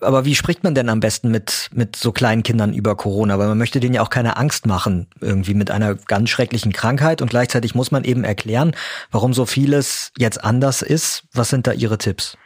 Aber 0.00 0.24
wie 0.24 0.34
spricht 0.34 0.64
man 0.64 0.74
denn 0.74 0.88
am 0.88 1.00
besten 1.00 1.30
mit, 1.30 1.68
mit 1.72 1.96
so 1.96 2.12
kleinen 2.12 2.42
Kindern 2.42 2.72
über 2.72 2.96
Corona? 2.96 3.38
Weil 3.38 3.48
man 3.48 3.58
möchte 3.58 3.80
denen 3.80 3.94
ja 3.94 4.02
auch 4.02 4.10
keine 4.10 4.36
Angst 4.36 4.66
machen, 4.66 5.06
irgendwie 5.20 5.54
mit 5.54 5.70
einer 5.70 5.94
ganz 5.94 6.30
schrecklichen 6.30 6.72
Krankheit 6.72 7.22
und 7.22 7.30
gleichzeitig 7.30 7.74
muss 7.74 7.90
man 7.90 8.04
eben 8.04 8.24
erklären, 8.24 8.72
warum 9.10 9.34
so 9.34 9.46
vieles 9.46 10.12
jetzt 10.18 10.42
anders 10.42 10.82
ist. 10.82 11.24
Was 11.32 11.50
sind 11.50 11.66
da 11.66 11.72
Ihre 11.72 11.98
Tipps? 11.98 12.36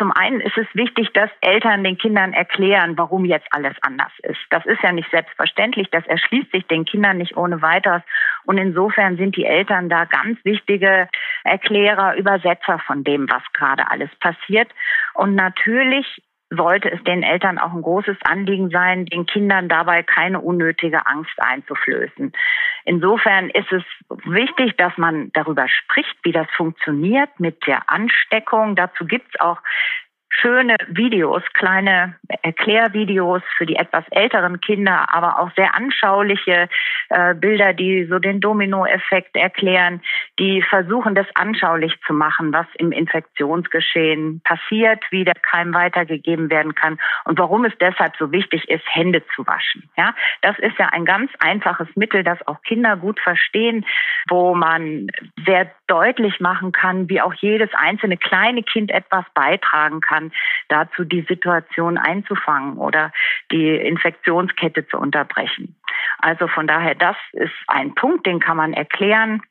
Zum 0.00 0.12
einen 0.12 0.40
ist 0.40 0.56
es 0.56 0.66
wichtig, 0.72 1.12
dass 1.12 1.28
Eltern 1.42 1.84
den 1.84 1.98
Kindern 1.98 2.32
erklären, 2.32 2.96
warum 2.96 3.26
jetzt 3.26 3.46
alles 3.50 3.76
anders 3.82 4.10
ist. 4.22 4.40
Das 4.48 4.64
ist 4.64 4.82
ja 4.82 4.92
nicht 4.92 5.10
selbstverständlich. 5.10 5.90
Das 5.90 6.06
erschließt 6.06 6.50
sich 6.52 6.66
den 6.68 6.86
Kindern 6.86 7.18
nicht 7.18 7.36
ohne 7.36 7.60
weiteres. 7.60 8.00
Und 8.46 8.56
insofern 8.56 9.18
sind 9.18 9.36
die 9.36 9.44
Eltern 9.44 9.90
da 9.90 10.06
ganz 10.06 10.42
wichtige 10.42 11.06
Erklärer, 11.44 12.16
Übersetzer 12.16 12.78
von 12.78 13.04
dem, 13.04 13.30
was 13.30 13.42
gerade 13.52 13.90
alles 13.90 14.08
passiert. 14.20 14.72
Und 15.12 15.34
natürlich 15.34 16.22
sollte 16.50 16.90
es 16.90 17.02
den 17.04 17.22
Eltern 17.22 17.58
auch 17.58 17.72
ein 17.72 17.82
großes 17.82 18.16
Anliegen 18.22 18.70
sein, 18.70 19.06
den 19.06 19.24
Kindern 19.26 19.68
dabei 19.68 20.02
keine 20.02 20.40
unnötige 20.40 21.06
Angst 21.06 21.34
einzuflößen. 21.38 22.32
Insofern 22.84 23.50
ist 23.50 23.70
es 23.72 23.84
wichtig, 24.24 24.76
dass 24.76 24.96
man 24.98 25.30
darüber 25.32 25.68
spricht, 25.68 26.16
wie 26.24 26.32
das 26.32 26.48
funktioniert 26.56 27.30
mit 27.38 27.66
der 27.66 27.88
Ansteckung. 27.88 28.74
Dazu 28.74 29.04
gibt 29.04 29.28
es 29.34 29.40
auch 29.40 29.58
schöne 30.30 30.76
Videos, 30.88 31.42
kleine 31.54 32.14
Erklärvideos 32.42 33.42
für 33.56 33.66
die 33.66 33.76
etwas 33.76 34.04
älteren 34.10 34.60
Kinder, 34.60 35.12
aber 35.12 35.40
auch 35.40 35.50
sehr 35.56 35.74
anschauliche 35.74 36.68
äh, 37.08 37.34
Bilder, 37.34 37.74
die 37.74 38.06
so 38.06 38.18
den 38.18 38.40
Dominoeffekt 38.40 39.36
erklären, 39.36 40.00
die 40.38 40.62
versuchen, 40.62 41.14
das 41.14 41.26
anschaulich 41.34 41.94
zu 42.06 42.14
machen, 42.14 42.52
was 42.52 42.66
im 42.78 42.92
Infektionsgeschehen 42.92 44.40
passiert, 44.44 45.04
wie 45.10 45.24
der 45.24 45.34
Keim 45.34 45.74
weitergegeben 45.74 46.48
werden 46.48 46.74
kann 46.74 46.98
und 47.24 47.38
warum 47.38 47.64
es 47.64 47.72
deshalb 47.80 48.16
so 48.16 48.30
wichtig 48.30 48.68
ist, 48.68 48.84
Hände 48.86 49.22
zu 49.34 49.46
waschen. 49.46 49.90
Ja, 49.96 50.14
das 50.42 50.58
ist 50.60 50.78
ja 50.78 50.88
ein 50.92 51.04
ganz 51.04 51.30
einfaches 51.40 51.88
Mittel, 51.96 52.22
das 52.22 52.38
auch 52.46 52.62
Kinder 52.62 52.96
gut 52.96 53.18
verstehen, 53.20 53.84
wo 54.28 54.54
man 54.54 55.08
sehr 55.44 55.70
deutlich 55.88 56.38
machen 56.38 56.70
kann, 56.70 57.08
wie 57.08 57.20
auch 57.20 57.34
jedes 57.34 57.70
einzelne 57.74 58.16
kleine 58.16 58.62
Kind 58.62 58.92
etwas 58.92 59.24
beitragen 59.34 60.00
kann 60.00 60.19
kann, 60.20 60.32
dazu 60.68 61.04
die 61.04 61.22
Situation 61.22 61.98
einzufangen 61.98 62.76
oder 62.76 63.12
die 63.50 63.76
Infektionskette 63.76 64.86
zu 64.86 64.98
unterbrechen. 64.98 65.76
Also 66.18 66.48
von 66.48 66.66
daher, 66.66 66.94
das 66.94 67.16
ist 67.32 67.52
ein 67.66 67.94
Punkt, 67.94 68.26
den 68.26 68.40
kann 68.40 68.56
man 68.56 68.72
erklären. 68.72 69.42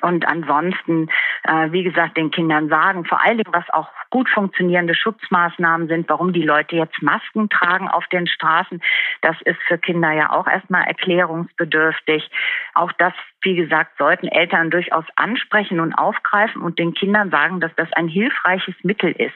Und 0.00 0.26
ansonsten, 0.26 1.08
äh, 1.44 1.70
wie 1.70 1.82
gesagt, 1.82 2.16
den 2.16 2.30
Kindern 2.30 2.68
sagen, 2.68 3.04
vor 3.04 3.24
allen 3.24 3.38
Dingen, 3.38 3.52
was 3.52 3.68
auch 3.70 3.88
gut 4.10 4.28
funktionierende 4.28 4.94
Schutzmaßnahmen 4.94 5.88
sind, 5.88 6.08
warum 6.08 6.32
die 6.32 6.42
Leute 6.42 6.76
jetzt 6.76 7.02
Masken 7.02 7.48
tragen 7.48 7.88
auf 7.88 8.06
den 8.08 8.26
Straßen, 8.26 8.82
das 9.22 9.36
ist 9.44 9.60
für 9.66 9.78
Kinder 9.78 10.12
ja 10.12 10.32
auch 10.32 10.46
erstmal 10.46 10.84
erklärungsbedürftig. 10.84 12.30
Auch 12.74 12.92
das, 12.92 13.12
wie 13.42 13.54
gesagt, 13.54 13.98
sollten 13.98 14.28
Eltern 14.28 14.70
durchaus 14.70 15.04
ansprechen 15.16 15.80
und 15.80 15.94
aufgreifen 15.94 16.62
und 16.62 16.78
den 16.78 16.94
Kindern 16.94 17.30
sagen, 17.30 17.60
dass 17.60 17.74
das 17.76 17.92
ein 17.92 18.08
hilfreiches 18.08 18.74
Mittel 18.82 19.12
ist, 19.12 19.34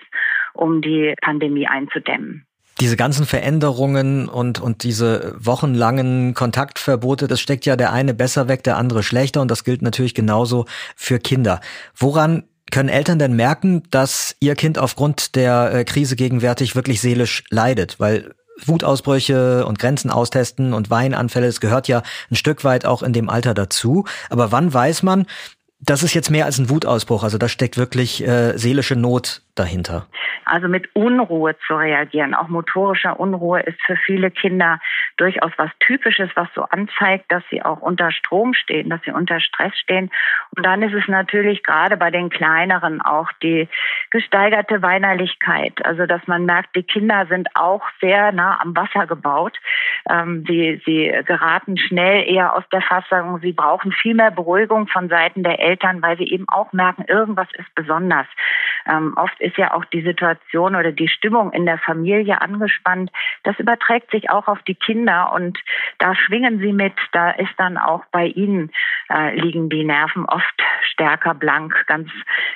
um 0.54 0.80
die 0.80 1.14
Pandemie 1.20 1.68
einzudämmen 1.68 2.47
diese 2.80 2.96
ganzen 2.96 3.26
Veränderungen 3.26 4.28
und, 4.28 4.60
und 4.60 4.82
diese 4.82 5.34
wochenlangen 5.38 6.34
Kontaktverbote, 6.34 7.26
das 7.26 7.40
steckt 7.40 7.66
ja 7.66 7.76
der 7.76 7.92
eine 7.92 8.14
besser 8.14 8.48
weg, 8.48 8.62
der 8.62 8.76
andere 8.76 9.02
schlechter 9.02 9.40
und 9.40 9.50
das 9.50 9.64
gilt 9.64 9.82
natürlich 9.82 10.14
genauso 10.14 10.66
für 10.96 11.18
Kinder. 11.18 11.60
Woran 11.96 12.44
können 12.70 12.88
Eltern 12.88 13.18
denn 13.18 13.34
merken, 13.34 13.82
dass 13.90 14.36
ihr 14.40 14.54
Kind 14.54 14.78
aufgrund 14.78 15.34
der 15.34 15.72
äh, 15.72 15.84
Krise 15.84 16.16
gegenwärtig 16.16 16.76
wirklich 16.76 17.00
seelisch 17.00 17.44
leidet? 17.50 17.98
Weil 17.98 18.34
Wutausbrüche 18.66 19.64
und 19.66 19.78
Grenzen 19.78 20.10
austesten 20.10 20.74
und 20.74 20.90
Weinanfälle, 20.90 21.46
es 21.46 21.60
gehört 21.60 21.88
ja 21.88 22.02
ein 22.30 22.36
Stück 22.36 22.64
weit 22.64 22.84
auch 22.84 23.02
in 23.02 23.12
dem 23.12 23.30
Alter 23.30 23.54
dazu. 23.54 24.04
Aber 24.30 24.52
wann 24.52 24.72
weiß 24.72 25.02
man, 25.02 25.26
das 25.80 26.02
ist 26.02 26.14
jetzt 26.14 26.30
mehr 26.30 26.44
als 26.44 26.58
ein 26.58 26.70
Wutausbruch, 26.70 27.22
also 27.22 27.38
da 27.38 27.48
steckt 27.48 27.78
wirklich 27.78 28.26
äh, 28.26 28.56
seelische 28.58 28.96
Not 28.96 29.42
dahinter. 29.54 30.06
Also 30.44 30.66
mit 30.66 30.88
Unruhe 30.94 31.56
zu 31.66 31.74
reagieren, 31.76 32.34
auch 32.34 32.48
motorischer 32.48 33.20
Unruhe 33.20 33.60
ist 33.60 33.78
für 33.84 33.96
viele 33.96 34.30
Kinder 34.30 34.80
durchaus 35.18 35.52
was 35.58 35.70
Typisches, 35.80 36.30
was 36.36 36.48
so 36.54 36.62
anzeigt, 36.62 37.26
dass 37.28 37.42
sie 37.50 37.62
auch 37.62 37.80
unter 37.80 38.10
Strom 38.12 38.54
stehen, 38.54 38.88
dass 38.88 39.02
sie 39.04 39.10
unter 39.10 39.40
Stress 39.40 39.76
stehen. 39.76 40.10
Und 40.56 40.64
dann 40.64 40.82
ist 40.82 40.94
es 40.94 41.06
natürlich 41.06 41.62
gerade 41.62 41.96
bei 41.96 42.10
den 42.10 42.30
Kleineren 42.30 43.02
auch 43.02 43.30
die 43.42 43.68
gesteigerte 44.10 44.80
Weinerlichkeit. 44.80 45.84
Also 45.84 46.06
dass 46.06 46.26
man 46.26 46.46
merkt, 46.46 46.74
die 46.74 46.82
Kinder 46.82 47.26
sind 47.28 47.48
auch 47.54 47.82
sehr 48.00 48.32
nah 48.32 48.58
am 48.62 48.74
Wasser 48.74 49.06
gebaut. 49.06 49.58
Ähm, 50.08 50.44
sie, 50.48 50.80
sie 50.86 51.12
geraten 51.26 51.76
schnell 51.76 52.26
eher 52.26 52.54
aus 52.56 52.64
der 52.72 52.80
Fassung. 52.80 53.40
Sie 53.42 53.52
brauchen 53.52 53.92
viel 53.92 54.14
mehr 54.14 54.30
Beruhigung 54.30 54.88
von 54.88 55.08
Seiten 55.08 55.42
der 55.42 55.58
Eltern, 55.58 55.67
weil 56.02 56.16
sie 56.16 56.30
eben 56.30 56.48
auch 56.48 56.72
merken, 56.72 57.04
irgendwas 57.06 57.48
ist 57.52 57.74
besonders. 57.74 58.26
Ähm, 58.86 59.14
oft 59.16 59.38
ist 59.40 59.56
ja 59.56 59.74
auch 59.74 59.84
die 59.86 60.02
Situation 60.02 60.74
oder 60.74 60.92
die 60.92 61.08
Stimmung 61.08 61.52
in 61.52 61.66
der 61.66 61.78
Familie 61.78 62.40
angespannt. 62.40 63.10
Das 63.44 63.58
überträgt 63.58 64.10
sich 64.10 64.30
auch 64.30 64.48
auf 64.48 64.62
die 64.62 64.74
Kinder 64.74 65.32
und 65.32 65.58
da 65.98 66.14
schwingen 66.14 66.58
sie 66.60 66.72
mit. 66.72 66.94
Da 67.12 67.30
ist 67.32 67.52
dann 67.58 67.76
auch 67.76 68.04
bei 68.12 68.26
ihnen 68.26 68.70
äh, 69.10 69.38
liegen 69.38 69.68
die 69.68 69.84
Nerven 69.84 70.24
oft 70.26 70.62
stärker 70.82 71.34
blank, 71.34 71.74
ganz 71.86 72.10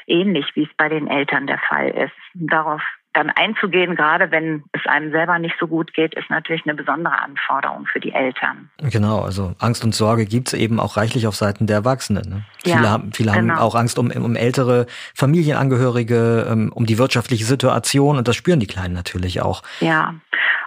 ähnlich 0.06 0.46
wie 0.54 0.64
es 0.64 0.74
bei 0.76 0.88
den 0.88 1.08
Eltern 1.08 1.46
der 1.46 1.58
Fall 1.58 1.88
ist. 1.90 2.14
Darauf 2.34 2.82
dann 3.14 3.30
einzugehen, 3.30 3.94
gerade 3.94 4.30
wenn 4.30 4.64
es 4.72 4.86
einem 4.86 5.10
selber 5.10 5.38
nicht 5.38 5.56
so 5.58 5.66
gut 5.66 5.92
geht, 5.94 6.14
ist 6.14 6.30
natürlich 6.30 6.62
eine 6.64 6.74
besondere 6.74 7.20
Anforderung 7.20 7.86
für 7.86 8.00
die 8.00 8.12
Eltern. 8.12 8.70
Genau, 8.78 9.20
also 9.20 9.54
Angst 9.58 9.84
und 9.84 9.94
Sorge 9.94 10.24
gibt's 10.24 10.52
eben 10.54 10.80
auch 10.80 10.96
reichlich 10.96 11.26
auf 11.26 11.34
Seiten 11.34 11.66
der 11.66 11.76
Erwachsenen. 11.76 12.28
Ne? 12.28 12.42
Ja, 12.64 12.76
viele 12.76 12.90
haben, 12.90 13.12
viele 13.12 13.32
genau. 13.32 13.54
haben 13.54 13.60
auch 13.60 13.74
Angst 13.74 13.98
um, 13.98 14.10
um 14.10 14.36
ältere 14.36 14.86
Familienangehörige, 15.14 16.46
ähm, 16.50 16.72
um 16.74 16.86
die 16.86 16.98
wirtschaftliche 16.98 17.44
Situation 17.44 18.16
und 18.16 18.28
das 18.28 18.36
spüren 18.36 18.60
die 18.60 18.66
Kleinen 18.66 18.94
natürlich 18.94 19.42
auch. 19.42 19.62
Ja, 19.80 20.14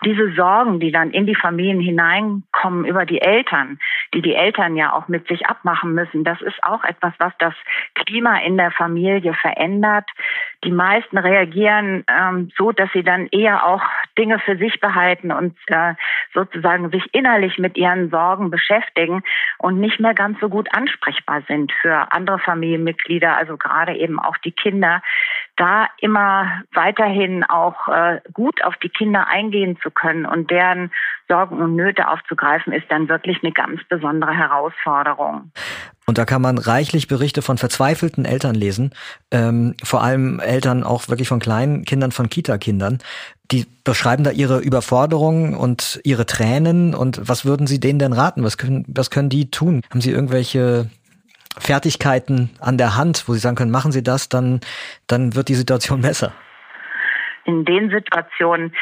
diese 0.06 0.32
Sorgen, 0.34 0.80
die 0.80 0.92
dann 0.92 1.12
in 1.12 1.26
die 1.26 1.36
Familien 1.36 1.80
hineinkommen 1.80 2.86
über 2.86 3.06
die 3.06 3.22
Eltern, 3.22 3.80
die 4.14 4.22
die 4.22 4.36
Eltern 4.36 4.76
ja 4.76 4.94
auch 4.94 5.08
mit 5.08 5.28
sich 5.28 5.48
abmachen 5.48 5.94
müssen, 5.94 6.24
das 6.24 6.42
ist 6.42 6.64
auch 6.64 6.84
etwas, 6.84 7.14
was 7.18 7.34
das 7.40 7.54
Klima 7.96 8.38
in 8.40 8.58
der 8.58 8.72
Familie 8.72 9.34
verändert. 9.34 10.10
Die 10.64 10.72
meisten 10.72 11.18
reagieren 11.18 12.04
ähm, 12.08 12.35
so, 12.58 12.72
dass 12.72 12.90
sie 12.94 13.04
dann 13.04 13.28
eher 13.32 13.66
auch 13.66 13.82
Dinge 14.18 14.40
für 14.40 14.58
sich 14.58 14.80
behalten 14.80 15.32
und 15.32 15.56
äh, 15.68 15.94
sozusagen 16.34 16.90
sich 16.90 17.04
innerlich 17.14 17.58
mit 17.58 17.78
ihren 17.78 18.10
Sorgen 18.10 18.50
beschäftigen 18.50 19.24
und 19.58 19.80
nicht 19.80 20.00
mehr 20.00 20.14
ganz 20.14 20.40
so 20.40 20.50
gut 20.50 20.68
ansprechbar 20.72 21.42
sind 21.48 21.72
für 21.82 22.12
andere 22.12 22.40
Familienmitglieder, 22.40 23.38
also 23.38 23.58
gerade 23.58 23.96
eben 23.96 24.20
auch 24.20 24.38
die 24.38 24.52
Kinder, 24.52 25.02
da 25.58 25.88
immer 26.00 26.64
weiterhin 26.74 27.44
auch 27.44 27.88
äh, 27.88 28.20
gut 28.34 28.64
auf 28.64 28.76
die 28.78 28.90
Kinder 28.90 29.28
eingehen 29.28 29.78
zu 29.82 29.92
können 29.92 30.26
und 30.26 30.52
deren 30.52 30.92
Sorgen 31.28 31.62
und 31.62 31.76
Nöte 31.76 32.08
aufzugreifen, 32.08 32.74
ist 32.74 32.86
dann 32.90 33.10
wirklich 33.10 33.42
eine 33.42 33.52
ganz 33.52 33.82
besondere 33.90 34.34
Herausforderung. 34.34 35.52
Und 36.06 36.20
da 36.20 36.26
kann 36.26 36.42
man 36.42 36.60
reichlich 36.60 37.08
Berichte 37.08 37.42
von 37.42 37.58
verzweifelten 37.58 38.26
Eltern 38.26 38.54
lesen, 38.54 38.92
ähm, 39.32 39.76
vor 39.84 40.04
allem 40.04 40.40
Eltern 40.40 40.84
auch 40.84 41.10
wirklich 41.10 41.28
von 41.28 41.40
kleinen 41.40 41.84
Kindern, 41.84 42.12
von 42.12 42.30
Kita-Kindern. 42.30 43.00
Die 43.52 43.66
beschreiben 43.84 44.24
da 44.24 44.32
ihre 44.32 44.60
Überforderungen 44.60 45.56
und 45.56 46.00
ihre 46.04 46.26
Tränen. 46.26 46.94
Und 46.94 47.28
was 47.28 47.46
würden 47.46 47.66
Sie 47.66 47.80
denen 47.80 48.00
denn 48.00 48.14
raten? 48.14 48.44
Was 48.44 48.58
können, 48.58 48.86
was 48.88 49.10
können 49.10 49.30
die 49.30 49.50
tun? 49.50 49.82
Haben 49.90 50.02
Sie 50.02 50.12
irgendwelche 50.12 50.90
Fertigkeiten 51.60 52.52
an 52.60 52.78
der 52.78 52.96
Hand, 52.96 53.28
wo 53.28 53.34
Sie 53.34 53.40
sagen 53.40 53.56
können, 53.56 53.72
machen 53.72 53.92
Sie 53.92 54.04
das, 54.04 54.30
dann, 54.30 54.62
dann 55.08 55.36
wird 55.36 55.50
die 55.50 55.56
Situation 55.56 56.02
besser? 56.10 56.34
In 57.46 57.64
den 57.66 57.90
Situationen 57.90 58.74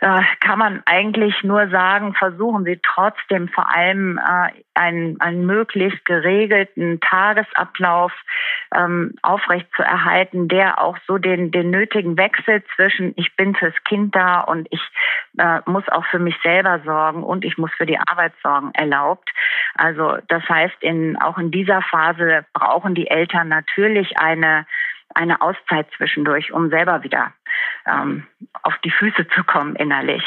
äh, 0.00 0.22
kann 0.40 0.58
man 0.58 0.82
eigentlich 0.86 1.42
nur 1.42 1.68
sagen, 1.70 2.14
versuchen 2.14 2.64
Sie 2.64 2.80
trotzdem 2.82 3.48
vor 3.48 3.68
allem 3.74 4.18
äh, 4.18 4.52
einen, 4.74 5.20
einen 5.20 5.44
möglichst 5.44 6.04
geregelten 6.04 7.00
Tagesablauf 7.00 8.12
ähm, 8.74 9.14
aufrecht 9.22 9.66
zu 9.74 9.82
erhalten, 9.82 10.46
der 10.46 10.80
auch 10.80 10.96
so 11.08 11.18
den, 11.18 11.50
den 11.50 11.70
nötigen 11.70 12.16
Wechsel 12.16 12.62
zwischen 12.76 13.12
ich 13.16 13.34
bin 13.34 13.56
fürs 13.56 13.74
Kind 13.84 14.14
da 14.14 14.40
und 14.40 14.68
ich 14.70 14.82
äh, 15.38 15.60
muss 15.66 15.88
auch 15.88 16.04
für 16.06 16.20
mich 16.20 16.36
selber 16.44 16.80
sorgen 16.84 17.24
und 17.24 17.44
ich 17.44 17.58
muss 17.58 17.72
für 17.76 17.86
die 17.86 17.98
Arbeit 17.98 18.32
sorgen 18.42 18.70
erlaubt. 18.74 19.28
Also 19.74 20.18
das 20.28 20.48
heißt, 20.48 20.76
in, 20.80 21.20
auch 21.20 21.38
in 21.38 21.50
dieser 21.50 21.82
Phase 21.82 22.44
brauchen 22.52 22.94
die 22.94 23.10
Eltern 23.10 23.48
natürlich 23.48 24.18
eine 24.20 24.64
eine 25.14 25.40
Auszeit 25.40 25.88
zwischendurch, 25.96 26.52
um 26.52 26.70
selber 26.70 27.02
wieder 27.02 27.32
ähm, 27.86 28.26
auf 28.62 28.76
die 28.84 28.90
Füße 28.90 29.26
zu 29.28 29.44
kommen 29.44 29.76
innerlich. 29.76 30.22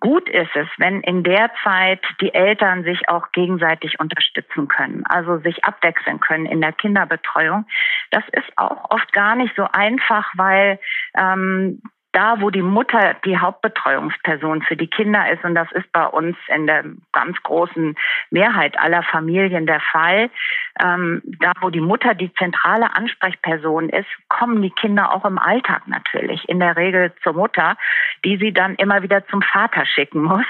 Gut 0.00 0.28
ist 0.28 0.50
es, 0.56 0.66
wenn 0.78 1.00
in 1.02 1.22
der 1.22 1.52
Zeit 1.62 2.00
die 2.20 2.34
Eltern 2.34 2.82
sich 2.82 3.08
auch 3.08 3.30
gegenseitig 3.30 4.00
unterstützen 4.00 4.66
können, 4.66 5.04
also 5.06 5.38
sich 5.38 5.64
abwechseln 5.64 6.18
können 6.18 6.44
in 6.46 6.60
der 6.60 6.72
Kinderbetreuung. 6.72 7.66
Das 8.10 8.24
ist 8.32 8.50
auch 8.56 8.90
oft 8.90 9.12
gar 9.12 9.36
nicht 9.36 9.54
so 9.54 9.64
einfach, 9.72 10.28
weil 10.34 10.80
ähm, 11.16 11.80
da, 12.12 12.40
wo 12.40 12.50
die 12.50 12.62
Mutter 12.62 13.14
die 13.24 13.38
Hauptbetreuungsperson 13.38 14.62
für 14.62 14.76
die 14.76 14.88
Kinder 14.88 15.30
ist, 15.30 15.44
und 15.44 15.54
das 15.54 15.70
ist 15.72 15.90
bei 15.92 16.06
uns 16.06 16.36
in 16.48 16.66
der 16.66 16.84
ganz 17.12 17.42
großen 17.42 17.96
Mehrheit 18.30 18.78
aller 18.78 19.02
Familien 19.02 19.66
der 19.66 19.80
Fall, 19.80 20.30
ähm, 20.80 21.22
da, 21.24 21.52
wo 21.60 21.70
die 21.70 21.80
Mutter 21.80 22.14
die 22.14 22.32
zentrale 22.34 22.94
Ansprechperson 22.94 23.88
ist, 23.90 24.08
kommen 24.28 24.62
die 24.62 24.70
Kinder 24.70 25.12
auch 25.14 25.24
im 25.24 25.38
Alltag 25.38 25.86
natürlich 25.86 26.48
in 26.48 26.60
der 26.60 26.76
Regel 26.76 27.12
zur 27.22 27.34
Mutter, 27.34 27.76
die 28.24 28.38
sie 28.38 28.52
dann 28.52 28.74
immer 28.76 29.02
wieder 29.02 29.26
zum 29.26 29.42
Vater 29.42 29.84
schicken 29.86 30.22
muss. 30.22 30.46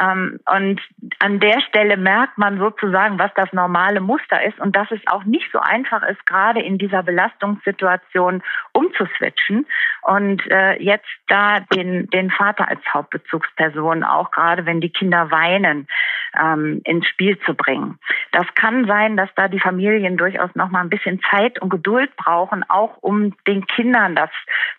Ähm, 0.00 0.40
und 0.46 0.80
an 1.18 1.40
der 1.40 1.60
Stelle 1.60 1.96
merkt 1.96 2.38
man 2.38 2.58
sozusagen, 2.58 3.18
was 3.18 3.32
das 3.34 3.52
normale 3.52 4.00
Muster 4.00 4.42
ist 4.42 4.58
und 4.58 4.74
dass 4.74 4.90
es 4.90 5.00
auch 5.06 5.24
nicht 5.24 5.50
so 5.52 5.58
einfach 5.58 6.02
ist, 6.02 6.24
gerade 6.26 6.60
in 6.60 6.78
dieser 6.78 7.02
Belastungssituation 7.02 8.42
umzuswitchen. 8.72 9.66
Und 10.02 10.42
äh, 10.50 10.82
jetzt 10.82 11.08
da 11.26 11.60
den, 11.60 12.08
den 12.10 12.30
Vater 12.30 12.68
als 12.68 12.80
Hauptbezugsperson, 12.92 14.04
auch 14.04 14.30
gerade 14.30 14.64
wenn 14.66 14.80
die 14.80 14.90
Kinder 14.90 15.30
weinen, 15.30 15.88
ähm, 16.38 16.80
ins 16.84 17.06
Spiel 17.06 17.38
zu 17.40 17.54
bringen. 17.54 17.98
Das 18.32 18.46
kann 18.54 18.86
sein, 18.86 19.16
dass 19.16 19.30
da 19.36 19.48
die 19.48 19.60
Familien 19.60 20.16
durchaus 20.16 20.54
noch 20.54 20.70
mal 20.70 20.80
ein 20.80 20.90
bisschen 20.90 21.20
Zeit 21.30 21.60
und 21.60 21.70
Geduld 21.70 22.14
brauchen, 22.16 22.64
auch 22.68 22.96
um 23.00 23.34
den 23.46 23.66
Kindern 23.66 24.16
das 24.16 24.30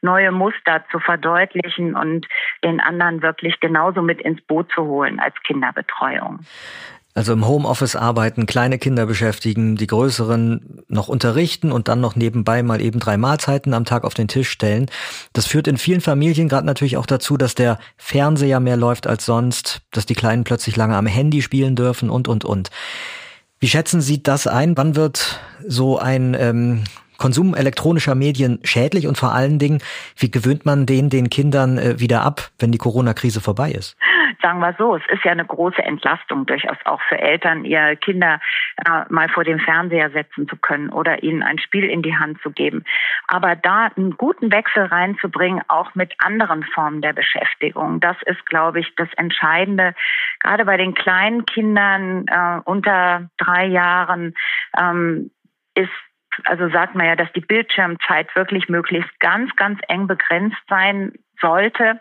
neue 0.01 0.31
Muster 0.31 0.83
zu 0.91 0.99
verdeutlichen 0.99 1.95
und 1.95 2.27
den 2.63 2.79
anderen 2.79 3.21
wirklich 3.21 3.59
genauso 3.59 4.01
mit 4.01 4.21
ins 4.21 4.41
Boot 4.41 4.71
zu 4.71 4.83
holen 4.83 5.19
als 5.19 5.35
Kinderbetreuung. 5.43 6.39
Also 7.15 7.33
im 7.33 7.47
Homeoffice 7.47 7.95
arbeiten, 7.95 8.45
kleine 8.45 8.77
Kinder 8.77 9.05
beschäftigen, 9.05 9.75
die 9.75 9.87
größeren 9.87 10.83
noch 10.87 11.07
unterrichten 11.07 11.71
und 11.71 11.87
dann 11.87 11.99
noch 11.99 12.15
nebenbei 12.15 12.61
mal 12.61 12.81
eben 12.81 12.99
drei 12.99 13.17
Mahlzeiten 13.17 13.73
am 13.73 13.83
Tag 13.83 14.03
auf 14.03 14.13
den 14.13 14.27
Tisch 14.27 14.49
stellen. 14.49 14.85
Das 15.33 15.47
führt 15.47 15.67
in 15.67 15.77
vielen 15.77 16.01
Familien 16.01 16.47
gerade 16.47 16.67
natürlich 16.67 16.97
auch 16.97 17.07
dazu, 17.07 17.35
dass 17.35 17.55
der 17.55 17.79
Fernseher 17.97 18.59
mehr 18.59 18.77
läuft 18.77 19.07
als 19.07 19.25
sonst, 19.25 19.81
dass 19.91 20.05
die 20.05 20.13
Kleinen 20.13 20.43
plötzlich 20.43 20.75
lange 20.75 20.95
am 20.95 21.07
Handy 21.07 21.41
spielen 21.41 21.75
dürfen 21.75 22.09
und, 22.09 22.27
und, 22.27 22.45
und. 22.45 22.69
Wie 23.59 23.67
schätzen 23.67 24.01
Sie 24.01 24.21
das 24.23 24.47
ein? 24.47 24.77
Wann 24.77 24.95
wird 24.95 25.39
so 25.67 25.97
ein 25.97 26.37
ähm, 26.39 26.83
Konsum 27.17 27.53
elektronischer 27.53 28.15
Medien 28.15 28.59
schädlich 28.63 29.07
und 29.07 29.17
vor 29.17 29.33
allen 29.33 29.59
Dingen, 29.59 29.79
wie 30.15 30.31
gewöhnt 30.31 30.65
man 30.65 30.85
den 30.85 31.09
den 31.09 31.29
Kindern 31.29 31.77
äh, 31.77 31.99
wieder 31.99 32.21
ab, 32.21 32.51
wenn 32.59 32.71
die 32.71 32.77
Corona-Krise 32.77 33.41
vorbei 33.41 33.71
ist? 33.71 33.97
Sagen 34.41 34.59
wir 34.59 34.75
so, 34.77 34.95
es 34.95 35.03
ist 35.09 35.23
ja 35.23 35.31
eine 35.31 35.45
große 35.45 35.81
Entlastung 35.81 36.45
durchaus 36.45 36.77
auch 36.85 37.01
für 37.03 37.19
Eltern, 37.19 37.65
ihre 37.65 37.97
Kinder 37.97 38.39
äh, 38.85 39.03
mal 39.09 39.29
vor 39.29 39.43
dem 39.43 39.59
Fernseher 39.59 40.09
setzen 40.11 40.47
zu 40.47 40.57
können 40.57 40.89
oder 40.89 41.23
ihnen 41.23 41.43
ein 41.43 41.59
Spiel 41.59 41.85
in 41.85 42.01
die 42.01 42.15
Hand 42.15 42.41
zu 42.41 42.51
geben. 42.51 42.83
Aber 43.27 43.55
da 43.55 43.89
einen 43.95 44.17
guten 44.17 44.51
Wechsel 44.51 44.85
reinzubringen, 44.85 45.61
auch 45.67 45.95
mit 45.95 46.13
anderen 46.19 46.63
Formen 46.63 47.01
der 47.01 47.13
Beschäftigung, 47.13 47.99
das 47.99 48.17
ist, 48.25 48.45
glaube 48.45 48.79
ich, 48.79 48.93
das 48.95 49.09
Entscheidende. 49.17 49.93
Gerade 50.39 50.65
bei 50.65 50.77
den 50.77 50.93
kleinen 50.93 51.45
Kindern 51.45 52.25
äh, 52.27 52.61
unter 52.65 53.29
drei 53.37 53.65
Jahren 53.65 54.35
ähm, 54.79 55.31
ist 55.75 55.91
also 56.45 56.69
sagt 56.69 56.95
man 56.95 57.05
ja, 57.05 57.15
dass 57.15 57.31
die 57.33 57.41
Bildschirmzeit 57.41 58.33
wirklich 58.35 58.69
möglichst 58.69 59.19
ganz, 59.19 59.53
ganz 59.55 59.79
eng 59.87 60.07
begrenzt 60.07 60.57
sein 60.69 61.13
sollte. 61.41 61.99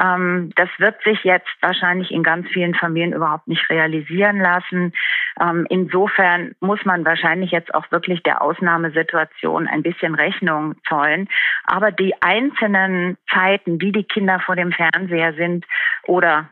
Ähm, 0.00 0.50
das 0.56 0.68
wird 0.78 1.02
sich 1.02 1.24
jetzt 1.24 1.48
wahrscheinlich 1.60 2.10
in 2.10 2.22
ganz 2.22 2.48
vielen 2.48 2.74
Familien 2.74 3.12
überhaupt 3.12 3.48
nicht 3.48 3.68
realisieren 3.70 4.40
lassen. 4.40 4.92
Ähm, 5.40 5.66
insofern 5.70 6.54
muss 6.60 6.84
man 6.84 7.04
wahrscheinlich 7.04 7.50
jetzt 7.50 7.74
auch 7.74 7.90
wirklich 7.90 8.22
der 8.22 8.42
Ausnahmesituation 8.42 9.66
ein 9.66 9.82
bisschen 9.82 10.14
Rechnung 10.14 10.74
zollen. 10.88 11.28
Aber 11.64 11.90
die 11.92 12.14
einzelnen 12.20 13.16
Zeiten, 13.32 13.80
wie 13.80 13.92
die 13.92 14.04
Kinder 14.04 14.40
vor 14.40 14.56
dem 14.56 14.72
Fernseher 14.72 15.34
sind 15.34 15.66
oder 16.06 16.48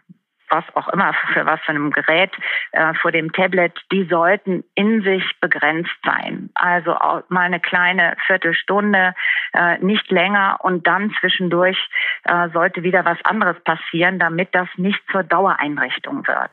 was 0.50 0.64
auch 0.74 0.88
immer, 0.88 1.12
für 1.32 1.46
was 1.46 1.60
für 1.60 1.70
einem 1.70 1.90
Gerät, 1.90 2.30
äh, 2.72 2.94
vor 2.94 3.12
dem 3.12 3.32
Tablet, 3.32 3.72
die 3.92 4.06
sollten 4.08 4.64
in 4.74 5.02
sich 5.02 5.24
begrenzt 5.40 5.96
sein. 6.04 6.50
Also 6.54 6.92
auch 6.92 7.22
mal 7.28 7.42
eine 7.42 7.60
kleine 7.60 8.16
Viertelstunde, 8.26 9.14
äh, 9.52 9.78
nicht 9.78 10.10
länger 10.10 10.58
und 10.60 10.86
dann 10.86 11.14
zwischendurch 11.20 11.78
äh, 12.24 12.48
sollte 12.50 12.82
wieder 12.82 13.04
was 13.04 13.18
anderes 13.24 13.56
passieren, 13.64 14.18
damit 14.18 14.54
das 14.54 14.68
nicht 14.76 15.00
zur 15.10 15.22
Dauereinrichtung 15.22 16.26
wird. 16.26 16.50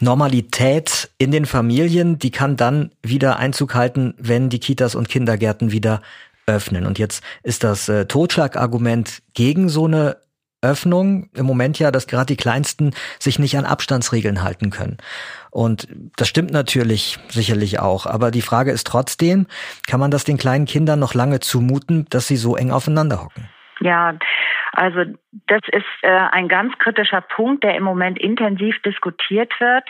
Normalität 0.00 1.10
in 1.18 1.30
den 1.30 1.46
Familien, 1.46 2.18
die 2.18 2.30
kann 2.30 2.56
dann 2.56 2.90
wieder 3.02 3.38
Einzug 3.38 3.74
halten, 3.74 4.14
wenn 4.18 4.48
die 4.48 4.60
Kitas 4.60 4.94
und 4.94 5.08
Kindergärten 5.08 5.70
wieder 5.72 6.02
öffnen. 6.46 6.86
Und 6.86 6.98
jetzt 6.98 7.24
ist 7.42 7.64
das 7.64 7.88
äh, 7.88 8.06
Totschlagargument 8.06 9.22
gegen 9.34 9.68
so 9.68 9.86
eine 9.86 10.16
Öffnung 10.62 11.28
im 11.34 11.44
Moment 11.44 11.78
ja, 11.78 11.90
dass 11.90 12.06
gerade 12.06 12.26
die 12.26 12.36
Kleinsten 12.36 12.94
sich 13.18 13.38
nicht 13.38 13.58
an 13.58 13.64
Abstandsregeln 13.64 14.42
halten 14.42 14.70
können. 14.70 14.98
Und 15.50 15.88
das 16.16 16.28
stimmt 16.28 16.52
natürlich 16.52 17.18
sicherlich 17.28 17.80
auch. 17.80 18.06
Aber 18.06 18.30
die 18.30 18.42
Frage 18.42 18.70
ist 18.70 18.86
trotzdem, 18.86 19.46
kann 19.86 20.00
man 20.00 20.10
das 20.10 20.24
den 20.24 20.38
kleinen 20.38 20.64
Kindern 20.64 21.00
noch 21.00 21.14
lange 21.14 21.40
zumuten, 21.40 22.06
dass 22.10 22.28
sie 22.28 22.36
so 22.36 22.56
eng 22.56 22.70
aufeinander 22.70 23.22
hocken? 23.22 23.48
Ja, 23.80 24.14
also 24.72 25.04
das 25.46 25.60
ist 25.70 25.84
äh, 26.02 26.08
ein 26.08 26.48
ganz 26.48 26.76
kritischer 26.78 27.20
Punkt, 27.20 27.64
der 27.64 27.74
im 27.74 27.84
Moment 27.84 28.18
intensiv 28.18 28.80
diskutiert 28.82 29.52
wird. 29.60 29.84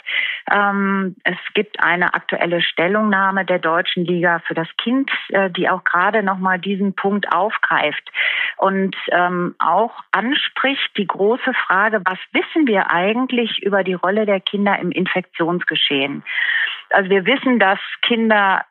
Ähm, 0.50 1.16
es 1.24 1.36
gibt 1.54 1.82
eine 1.82 2.14
aktuelle 2.14 2.62
Stellungnahme 2.62 3.44
der 3.44 3.58
Deutschen 3.58 4.04
Liga 4.04 4.40
für 4.46 4.54
das 4.54 4.68
Kind, 4.78 5.10
äh, 5.28 5.50
die 5.50 5.68
auch 5.68 5.84
gerade 5.84 6.22
noch 6.22 6.38
mal 6.38 6.58
diesen 6.58 6.94
Punkt 6.94 7.32
aufgreift 7.32 8.10
und 8.56 8.96
ähm, 9.10 9.54
auch 9.58 9.92
anspricht 10.10 10.96
die 10.96 11.06
große 11.06 11.52
Frage: 11.66 12.00
Was 12.04 12.18
wissen 12.32 12.66
wir 12.66 12.90
eigentlich 12.90 13.62
über 13.62 13.84
die 13.84 13.94
Rolle 13.94 14.26
der 14.26 14.40
Kinder 14.40 14.78
im 14.78 14.90
Infektionsgeschehen? 14.90 16.24
Also 16.90 17.10
wir 17.10 17.24
wissen, 17.24 17.58
dass 17.58 17.78
Kinder 18.02 18.64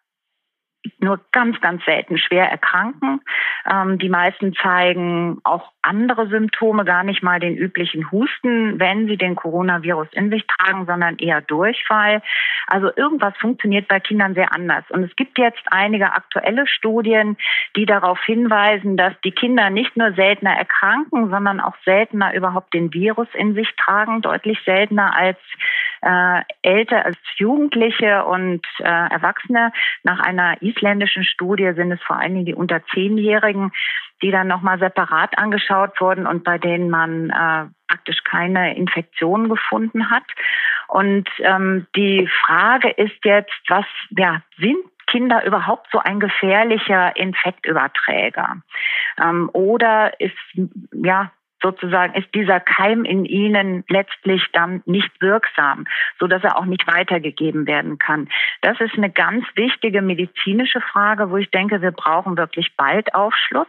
nur 1.00 1.20
ganz, 1.32 1.60
ganz 1.62 1.84
selten 1.86 2.18
schwer 2.18 2.50
erkranken. 2.50 3.22
Ähm, 3.70 3.98
die 3.98 4.10
meisten 4.10 4.54
zeigen 4.56 5.40
auch 5.44 5.72
andere 5.82 6.28
Symptome, 6.28 6.86
gar 6.86 7.04
nicht 7.04 7.24
mal 7.24 7.40
den 7.40 7.56
üblichen 7.56 8.12
Husten, 8.12 8.80
wenn 8.80 9.08
sie 9.08 9.18
den 9.18 9.36
Coronavirus 9.36 10.08
in 10.12 10.30
sich 10.30 10.46
tragen, 10.48 10.86
sondern 10.86 11.18
eher 11.18 11.42
Durchfall. 11.42 12.22
Also 12.68 12.92
irgendwas 12.96 13.36
funktioniert 13.38 13.88
bei 13.88 14.00
Kindern 14.00 14.34
sehr 14.34 14.54
anders. 14.54 14.84
Und 14.90 15.04
es 15.04 15.16
gibt 15.16 15.38
jetzt 15.38 15.62
einige 15.68 16.14
aktuelle 16.14 16.68
Studien, 16.68 17.38
die 17.76 17.86
darauf 17.86 18.20
hinweisen, 18.24 18.98
dass 18.98 19.14
die 19.24 19.32
Kinder 19.32 19.70
nicht 19.70 19.98
nur 19.98 20.14
seltener 20.14 20.56
erkranken, 20.56 21.30
sondern 21.30 21.60
auch 21.60 21.76
seltener 21.86 22.34
überhaupt 22.34 22.74
den 22.74 22.94
Virus 22.94 23.28
in 23.34 23.54
sich 23.56 23.70
tragen, 23.76 24.22
deutlich 24.22 24.60
seltener 24.66 25.16
als 25.16 25.38
äh, 26.02 26.42
älter 26.62 27.06
als 27.06 27.18
Jugendliche 27.36 28.26
und 28.26 28.66
äh, 28.80 28.84
Erwachsene. 28.84 29.72
Nach 30.04 30.20
einer 30.20 30.62
isländischen 30.62 31.24
Studie 31.24 31.72
sind 31.76 31.92
es 31.92 32.02
vor 32.02 32.18
allen 32.18 32.34
Dingen 32.34 32.46
die 32.46 32.56
unter 32.56 32.84
Zehnjährigen, 32.88 33.72
die 34.22 34.32
dann 34.32 34.48
nochmal 34.48 34.80
separat 34.80 35.38
angeschaut 35.38 36.00
wurden 36.00 36.28
und 36.28 36.44
bei 36.44 36.58
denen 36.58 36.90
man 36.90 37.30
äh, 37.30 37.66
praktisch 37.88 38.24
keine 38.24 38.76
Infektionen 38.76 39.50
gefunden 39.50 40.10
hat. 40.10 40.24
Und 40.88 41.28
ähm, 41.40 41.88
die 41.96 42.30
Frage 42.46 42.90
ist 42.90 43.24
jetzt, 43.24 43.54
was 43.68 43.86
ja, 44.12 44.42
sind 44.58 44.78
Kinder 45.08 45.44
überhaupt 45.46 45.88
so 45.92 46.00
ein 46.00 46.20
gefährlicher 46.20 47.16
Infektüberträger? 47.18 48.58
Ähm, 49.22 49.50
oder 49.54 50.20
ist 50.20 50.38
ja 50.94 51.32
sozusagen 51.62 52.14
ist 52.16 52.34
dieser 52.34 52.60
Keim 52.60 53.06
in 53.06 53.26
ihnen 53.26 53.84
letztlich 53.88 54.44
dann 54.54 54.82
nicht 54.86 55.10
wirksam, 55.22 55.86
so 56.20 56.28
dass 56.28 56.44
er 56.44 56.58
auch 56.58 56.66
nicht 56.66 56.88
weitergegeben 56.88 57.68
werden 57.68 57.98
kann. 57.98 58.30
Das 58.62 58.80
ist 58.80 58.96
eine 58.96 59.10
ganz 59.10 59.46
wichtige 59.56 60.02
medizinische 60.02 60.82
Frage, 60.82 61.30
wo 61.30 61.38
ich 61.38 61.50
denke, 61.52 61.82
wir 61.82 61.92
brauchen 61.92 62.38
wirklich 62.38 62.76
bald 62.76 63.14
Aufschluss. 63.14 63.68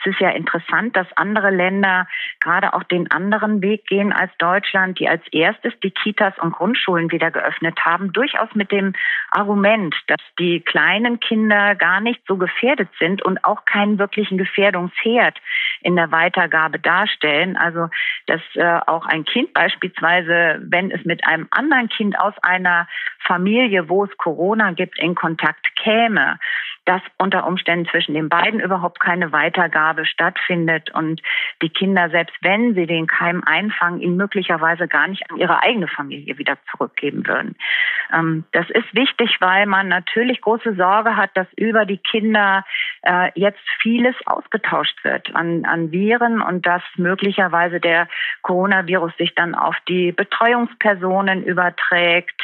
Es 0.00 0.12
ist 0.12 0.20
ja 0.20 0.30
interessant, 0.30 0.96
dass 0.96 1.06
andere 1.16 1.50
Länder 1.50 2.06
gerade 2.40 2.74
auch 2.74 2.82
den 2.84 3.10
anderen 3.10 3.62
Weg 3.62 3.86
gehen 3.86 4.12
als 4.12 4.32
Deutschland, 4.38 4.98
die 4.98 5.08
als 5.08 5.22
erstes 5.32 5.72
die 5.82 5.90
Kitas 5.90 6.34
und 6.40 6.52
Grundschulen 6.52 7.10
wieder 7.10 7.30
geöffnet 7.30 7.78
haben, 7.84 8.12
durchaus 8.12 8.54
mit 8.54 8.70
dem 8.70 8.94
Argument, 9.30 9.94
dass 10.06 10.20
die 10.38 10.60
kleinen 10.60 11.20
Kinder 11.20 11.74
gar 11.74 12.00
nicht 12.00 12.20
so 12.26 12.36
gefährdet 12.36 12.88
sind 12.98 13.22
und 13.22 13.44
auch 13.44 13.64
keinen 13.64 13.98
wirklichen 13.98 14.38
Gefährdungsherd 14.38 15.40
in 15.84 15.96
der 15.96 16.10
Weitergabe 16.10 16.78
darstellen. 16.78 17.56
Also 17.56 17.88
dass 18.26 18.40
äh, 18.54 18.80
auch 18.86 19.06
ein 19.06 19.24
Kind 19.24 19.52
beispielsweise, 19.52 20.60
wenn 20.62 20.90
es 20.90 21.04
mit 21.04 21.26
einem 21.26 21.46
anderen 21.50 21.88
Kind 21.88 22.18
aus 22.18 22.34
einer 22.42 22.88
Familie, 23.20 23.88
wo 23.88 24.04
es 24.04 24.16
Corona 24.16 24.72
gibt, 24.72 24.98
in 24.98 25.14
Kontakt 25.14 25.66
käme, 25.76 26.38
dass 26.84 27.02
unter 27.18 27.46
Umständen 27.46 27.88
zwischen 27.88 28.14
den 28.14 28.28
beiden 28.28 28.60
überhaupt 28.60 29.00
keine 29.00 29.32
Weitergabe 29.32 30.06
stattfindet 30.06 30.90
und 30.94 31.22
die 31.62 31.70
Kinder, 31.70 32.10
selbst 32.10 32.36
wenn 32.42 32.74
sie 32.74 32.86
den 32.86 33.06
Keim 33.06 33.42
einfangen, 33.44 34.00
ihn 34.00 34.16
möglicherweise 34.16 34.88
gar 34.88 35.08
nicht 35.08 35.30
an 35.30 35.38
ihre 35.38 35.62
eigene 35.62 35.88
Familie 35.88 36.38
wieder 36.38 36.58
zurückgeben 36.70 37.26
würden. 37.26 37.56
Ähm, 38.12 38.44
das 38.52 38.68
ist 38.70 38.94
wichtig, 38.94 39.36
weil 39.40 39.66
man 39.66 39.88
natürlich 39.88 40.40
große 40.40 40.74
Sorge 40.74 41.16
hat, 41.16 41.30
dass 41.34 41.46
über 41.56 41.86
die 41.86 41.98
Kinder 41.98 42.64
äh, 43.02 43.30
jetzt 43.34 43.62
vieles 43.80 44.14
ausgetauscht 44.26 45.02
wird 45.04 45.34
an, 45.34 45.64
an 45.64 45.90
Viren 45.92 46.42
und 46.42 46.66
dass 46.66 46.82
möglicherweise 46.96 47.80
der 47.80 48.08
Coronavirus 48.42 49.16
sich 49.16 49.34
dann 49.34 49.54
auf 49.54 49.76
die 49.88 50.12
Betreuungspersonen 50.12 51.44
überträgt 51.44 52.40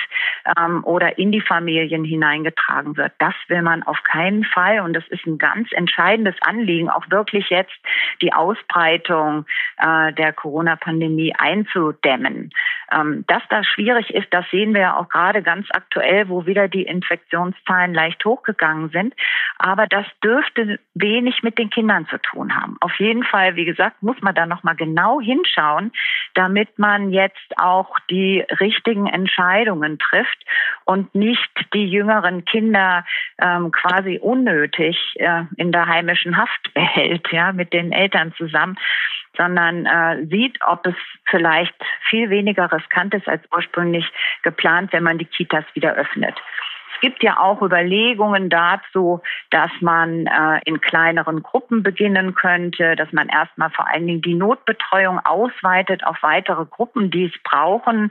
ähm, 0.58 0.84
oder 0.84 1.18
in 1.18 1.32
die 1.32 1.40
Familien 1.40 2.04
hineingetragen 2.04 2.96
wird. 2.96 3.12
Das 3.18 3.34
will 3.48 3.62
man 3.62 3.82
auf 3.82 4.02
keinen 4.04 4.29
keinen 4.30 4.44
Fall, 4.44 4.80
und 4.80 4.94
das 4.94 5.06
ist 5.08 5.26
ein 5.26 5.38
ganz 5.38 5.68
entscheidendes 5.72 6.34
Anliegen, 6.42 6.88
auch 6.88 7.04
wirklich 7.10 7.50
jetzt 7.50 7.74
die 8.22 8.32
Ausbreitung 8.32 9.46
äh, 9.78 10.12
der 10.12 10.32
Corona-Pandemie 10.32 11.34
einzudämmen. 11.36 12.50
Ähm, 12.92 13.24
dass 13.26 13.42
das 13.50 13.66
schwierig 13.66 14.10
ist, 14.10 14.28
das 14.30 14.44
sehen 14.50 14.74
wir 14.74 14.80
ja 14.80 14.96
auch 14.96 15.08
gerade 15.08 15.42
ganz 15.42 15.66
aktuell, 15.70 16.28
wo 16.28 16.46
wieder 16.46 16.68
die 16.68 16.82
Infektionszahlen 16.82 17.94
leicht 17.94 18.24
hochgegangen 18.24 18.90
sind. 18.90 19.14
Aber 19.58 19.86
das 19.86 20.06
dürfte 20.22 20.80
wenig 20.94 21.42
mit 21.42 21.58
den 21.58 21.70
Kindern 21.70 22.06
zu 22.08 22.18
tun 22.18 22.54
haben. 22.54 22.76
Auf 22.80 22.94
jeden 22.98 23.24
Fall, 23.24 23.56
wie 23.56 23.64
gesagt, 23.64 24.02
muss 24.02 24.20
man 24.22 24.34
da 24.34 24.46
nochmal 24.46 24.74
genau 24.74 25.20
hinschauen, 25.20 25.92
damit 26.34 26.78
man 26.78 27.10
jetzt 27.10 27.52
auch 27.58 27.98
die 28.10 28.44
richtigen 28.60 29.06
Entscheidungen 29.06 29.98
trifft 29.98 30.38
und 30.84 31.14
nicht 31.14 31.50
die 31.74 31.86
jüngeren 31.86 32.44
Kinder 32.44 33.04
ähm, 33.38 33.70
quasi 33.70 34.19
unnötig 34.22 34.96
äh, 35.16 35.44
in 35.56 35.72
der 35.72 35.86
heimischen 35.86 36.36
Haft 36.36 36.72
behält, 36.74 37.26
ja, 37.30 37.52
mit 37.52 37.72
den 37.72 37.92
Eltern 37.92 38.32
zusammen, 38.36 38.78
sondern 39.36 39.86
äh, 39.86 40.26
sieht, 40.26 40.58
ob 40.66 40.86
es 40.86 40.94
vielleicht 41.28 41.74
viel 42.08 42.30
weniger 42.30 42.70
riskant 42.72 43.14
ist 43.14 43.28
als 43.28 43.42
ursprünglich 43.54 44.06
geplant, 44.42 44.92
wenn 44.92 45.02
man 45.02 45.18
die 45.18 45.24
Kitas 45.24 45.64
wieder 45.74 45.94
öffnet 45.94 46.34
gibt 47.00 47.22
ja 47.22 47.38
auch 47.38 47.62
Überlegungen 47.62 48.50
dazu, 48.50 49.20
dass 49.50 49.70
man 49.80 50.26
äh, 50.26 50.60
in 50.64 50.80
kleineren 50.80 51.42
Gruppen 51.42 51.82
beginnen 51.82 52.34
könnte, 52.34 52.96
dass 52.96 53.12
man 53.12 53.28
erstmal 53.28 53.70
vor 53.70 53.88
allen 53.88 54.06
Dingen 54.06 54.22
die 54.22 54.34
Notbetreuung 54.34 55.18
ausweitet 55.18 56.04
auf 56.04 56.22
weitere 56.22 56.64
Gruppen, 56.66 57.10
die 57.10 57.26
es 57.26 57.42
brauchen. 57.42 58.08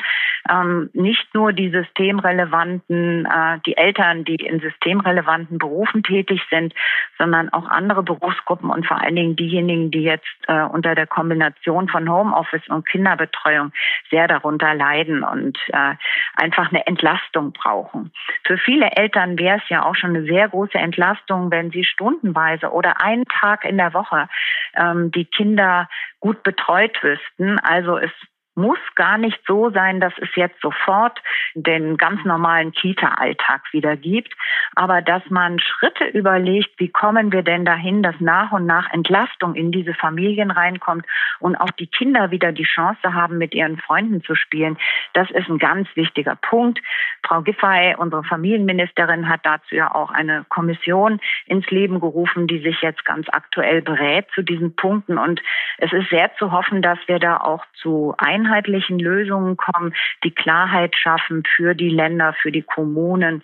Ähm, 0.49 0.89
nicht 0.93 1.33
nur 1.33 1.53
die 1.53 1.69
systemrelevanten, 1.69 3.25
äh, 3.25 3.59
die 3.65 3.77
Eltern, 3.77 4.23
die 4.23 4.35
in 4.35 4.59
systemrelevanten 4.59 5.57
Berufen 5.57 6.03
tätig 6.03 6.41
sind, 6.49 6.73
sondern 7.17 7.49
auch 7.49 7.67
andere 7.67 8.03
Berufsgruppen 8.03 8.69
und 8.69 8.85
vor 8.85 9.01
allen 9.01 9.15
Dingen 9.15 9.35
diejenigen, 9.35 9.91
die 9.91 10.03
jetzt 10.03 10.25
äh, 10.47 10.63
unter 10.63 10.95
der 10.95 11.07
Kombination 11.07 11.89
von 11.89 12.09
Homeoffice 12.09 12.67
und 12.69 12.87
Kinderbetreuung 12.87 13.71
sehr 14.09 14.27
darunter 14.27 14.73
leiden 14.73 15.23
und 15.23 15.57
äh, 15.67 15.95
einfach 16.35 16.69
eine 16.69 16.85
Entlastung 16.87 17.53
brauchen. 17.53 18.11
Für 18.45 18.57
viele 18.57 18.78
viele 18.79 18.91
Eltern 18.91 19.37
wäre 19.37 19.57
es 19.57 19.69
ja 19.69 19.85
auch 19.85 19.95
schon 19.95 20.15
eine 20.15 20.23
sehr 20.23 20.47
große 20.47 20.77
Entlastung, 20.77 21.51
wenn 21.51 21.69
sie 21.71 21.83
stundenweise 21.83 22.71
oder 22.71 23.01
einen 23.01 23.25
Tag 23.25 23.65
in 23.65 23.77
der 23.77 23.93
Woche 23.93 24.29
ähm, 24.75 25.11
die 25.11 25.25
Kinder 25.25 25.89
gut 26.19 26.43
betreut 26.43 26.97
wüssten. 27.03 27.59
Also 27.59 27.97
es 27.97 28.11
muss 28.59 28.77
gar 28.95 29.17
nicht 29.17 29.39
so 29.47 29.69
sein, 29.71 29.99
dass 29.99 30.13
es 30.17 30.29
jetzt 30.35 30.61
sofort 30.61 31.19
den 31.55 31.97
ganz 31.97 32.23
normalen 32.25 32.71
Kita-Alltag 32.71 33.61
wieder 33.71 33.95
gibt, 33.95 34.33
aber 34.75 35.01
dass 35.01 35.23
man 35.29 35.59
Schritte 35.59 36.05
überlegt, 36.05 36.71
wie 36.77 36.89
kommen 36.89 37.31
wir 37.31 37.41
denn 37.41 37.65
dahin, 37.65 38.03
dass 38.03 38.15
nach 38.19 38.51
und 38.51 38.65
nach 38.65 38.91
Entlastung 38.91 39.55
in 39.55 39.71
diese 39.71 39.93
Familien 39.93 40.51
reinkommt 40.51 41.05
und 41.39 41.55
auch 41.55 41.71
die 41.71 41.87
Kinder 41.87 42.31
wieder 42.31 42.51
die 42.51 42.63
Chance 42.63 43.13
haben, 43.13 43.37
mit 43.37 43.53
ihren 43.53 43.77
Freunden 43.77 44.21
zu 44.23 44.35
spielen. 44.35 44.77
Das 45.13 45.31
ist 45.31 45.49
ein 45.49 45.57
ganz 45.57 45.87
wichtiger 45.95 46.35
Punkt. 46.35 46.79
Frau 47.25 47.41
Giffey, 47.41 47.95
unsere 47.97 48.23
Familienministerin, 48.23 49.29
hat 49.29 49.41
dazu 49.43 49.75
ja 49.75 49.93
auch 49.93 50.11
eine 50.11 50.45
Kommission 50.49 51.19
ins 51.45 51.69
Leben 51.69 51.99
gerufen, 51.99 52.47
die 52.47 52.59
sich 52.59 52.81
jetzt 52.81 53.05
ganz 53.05 53.27
aktuell 53.31 53.81
berät 53.81 54.27
zu 54.35 54.41
diesen 54.41 54.75
Punkten. 54.75 55.17
Und 55.17 55.41
es 55.77 55.93
ist 55.93 56.09
sehr 56.09 56.33
zu 56.35 56.51
hoffen, 56.51 56.81
dass 56.81 56.99
wir 57.07 57.19
da 57.19 57.37
auch 57.37 57.65
zu 57.81 58.13
Einheiten 58.17 58.48
einheitlichen 58.49 58.99
Lösungen 58.99 59.57
kommen, 59.57 59.93
die 60.23 60.31
Klarheit 60.31 60.95
schaffen 60.95 61.43
für 61.55 61.75
die 61.75 61.89
Länder, 61.89 62.35
für 62.41 62.51
die 62.51 62.63
Kommunen, 62.63 63.43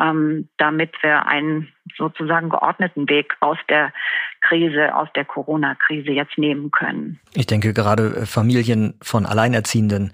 ähm, 0.00 0.48
damit 0.56 0.92
wir 1.02 1.26
einen 1.26 1.68
sozusagen 1.96 2.48
geordneten 2.48 3.08
Weg 3.08 3.36
aus 3.40 3.58
der 3.68 3.92
Krise, 4.40 4.94
aus 4.94 5.08
der 5.14 5.24
Corona-Krise 5.24 6.10
jetzt 6.12 6.38
nehmen 6.38 6.70
können. 6.70 7.20
Ich 7.34 7.46
denke, 7.46 7.72
gerade 7.72 8.14
äh, 8.16 8.26
Familien 8.26 8.94
von 9.02 9.26
Alleinerziehenden 9.26 10.12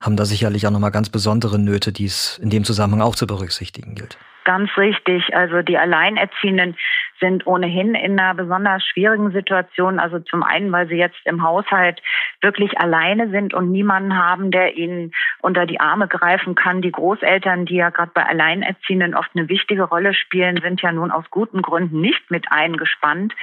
haben 0.00 0.16
da 0.16 0.24
sicherlich 0.24 0.66
auch 0.66 0.70
nochmal 0.70 0.90
ganz 0.90 1.08
besondere 1.08 1.58
Nöte, 1.58 1.92
die 1.92 2.04
es 2.04 2.38
in 2.38 2.50
dem 2.50 2.64
Zusammenhang 2.64 3.00
auch 3.00 3.14
zu 3.14 3.26
berücksichtigen 3.26 3.94
gilt. 3.94 4.18
Ganz 4.44 4.70
richtig. 4.76 5.34
Also 5.34 5.62
die 5.62 5.78
Alleinerziehenden 5.78 6.76
sind 7.20 7.46
ohnehin 7.46 7.94
in 7.94 8.18
einer 8.18 8.34
besonders 8.34 8.84
schwierigen 8.84 9.30
Situation. 9.32 9.98
Also 9.98 10.18
zum 10.18 10.42
einen, 10.42 10.70
weil 10.72 10.88
sie 10.88 10.96
jetzt 10.96 11.18
im 11.24 11.42
Haushalt 11.42 12.02
wirklich 12.40 12.78
alleine 12.78 13.30
sind 13.30 13.54
und 13.54 13.70
niemanden 13.70 14.16
haben, 14.16 14.50
der 14.50 14.76
ihnen 14.76 15.12
unter 15.40 15.66
die 15.66 15.80
Arme 15.80 16.08
greifen 16.08 16.54
kann. 16.54 16.82
Die 16.82 16.92
Großeltern, 16.92 17.66
die 17.66 17.76
ja 17.76 17.90
gerade 17.90 18.12
bei 18.14 18.24
Alleinerziehenden 18.24 19.14
oft 19.14 19.30
eine 19.34 19.48
wichtige 19.48 19.84
Rolle 19.84 20.14
spielen, 20.14 20.60
sind 20.62 20.82
ja 20.82 20.92
nun 20.92 21.10
aus 21.10 21.24
guten 21.30 21.62
Gründen 21.62 22.00
nicht 22.00 22.30
mit 22.30 22.46
eingespannt 22.50 23.34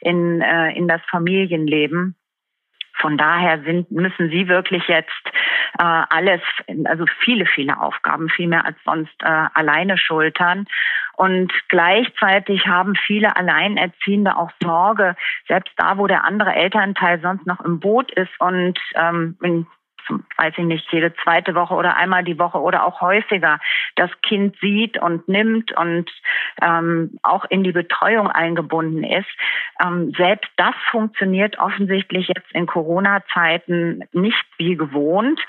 in, 0.00 0.40
äh, 0.40 0.72
in 0.72 0.88
das 0.88 1.00
Familienleben. 1.10 2.16
Von 3.00 3.16
daher 3.18 3.62
sind, 3.62 3.90
müssen 3.90 4.30
Sie 4.30 4.48
wirklich 4.48 4.86
jetzt 4.88 5.10
äh, 5.78 5.82
alles, 5.84 6.40
also 6.84 7.04
viele, 7.24 7.46
viele 7.46 7.80
Aufgaben, 7.80 8.28
viel 8.28 8.48
mehr 8.48 8.64
als 8.64 8.76
sonst 8.84 9.14
äh, 9.22 9.26
alleine 9.26 9.96
schultern. 9.96 10.66
Und 11.16 11.52
gleichzeitig 11.68 12.66
haben 12.66 12.94
viele 12.94 13.36
Alleinerziehende 13.36 14.36
auch 14.36 14.50
Sorge, 14.62 15.16
selbst 15.48 15.72
da, 15.76 15.98
wo 15.98 16.06
der 16.06 16.24
andere 16.24 16.54
Elternteil 16.54 17.20
sonst 17.20 17.46
noch 17.46 17.60
im 17.60 17.78
Boot 17.78 18.10
ist 18.12 18.32
und 18.38 18.78
ähm, 18.94 19.36
in 19.42 19.66
weiß 20.36 20.54
ich 20.56 20.64
nicht, 20.64 20.90
jede 20.92 21.14
zweite 21.22 21.54
Woche 21.54 21.74
oder 21.74 21.96
einmal 21.96 22.24
die 22.24 22.38
Woche 22.38 22.58
oder 22.58 22.86
auch 22.86 23.00
häufiger 23.00 23.58
das 23.96 24.10
Kind 24.22 24.56
sieht 24.60 24.98
und 24.98 25.28
nimmt 25.28 25.72
und 25.76 26.10
ähm, 26.62 27.18
auch 27.22 27.44
in 27.46 27.64
die 27.64 27.72
Betreuung 27.72 28.28
eingebunden 28.28 29.04
ist. 29.04 29.28
Ähm, 29.82 30.12
selbst 30.16 30.50
das 30.56 30.74
funktioniert 30.90 31.58
offensichtlich 31.58 32.28
jetzt 32.28 32.50
in 32.52 32.66
Corona-Zeiten 32.66 34.04
nicht 34.12 34.44
wie 34.58 34.76
gewohnt. 34.76 35.40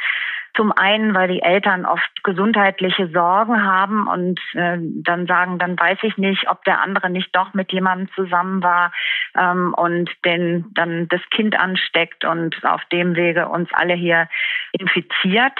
Zum 0.56 0.72
einen, 0.72 1.14
weil 1.14 1.30
die 1.30 1.42
Eltern 1.42 1.86
oft 1.86 2.24
gesundheitliche 2.24 3.08
Sorgen 3.10 3.64
haben 3.64 4.08
und 4.08 4.40
äh, 4.54 4.78
dann 4.80 5.26
sagen, 5.28 5.60
dann 5.60 5.80
weiß 5.80 6.00
ich 6.04 6.18
nicht, 6.18 6.50
ob 6.50 6.64
der 6.66 6.82
andere 6.82 7.10
nicht 7.10 7.36
doch 7.36 7.54
mit 7.54 7.72
jemandem 7.72 8.10
zusammen 8.16 8.62
war 8.62 8.92
ähm, 9.36 9.74
und 9.74 10.10
den 10.26 10.66
dann 10.74 11.08
das 11.08 11.22
Kind 11.32 11.58
ansteckt 11.60 12.26
und 12.26 12.64
auf 12.66 12.84
dem 12.92 13.16
Wege 13.16 13.48
uns 13.48 13.70
alle 13.74 13.94
hier 13.94 14.28
infiziert. 14.74 15.58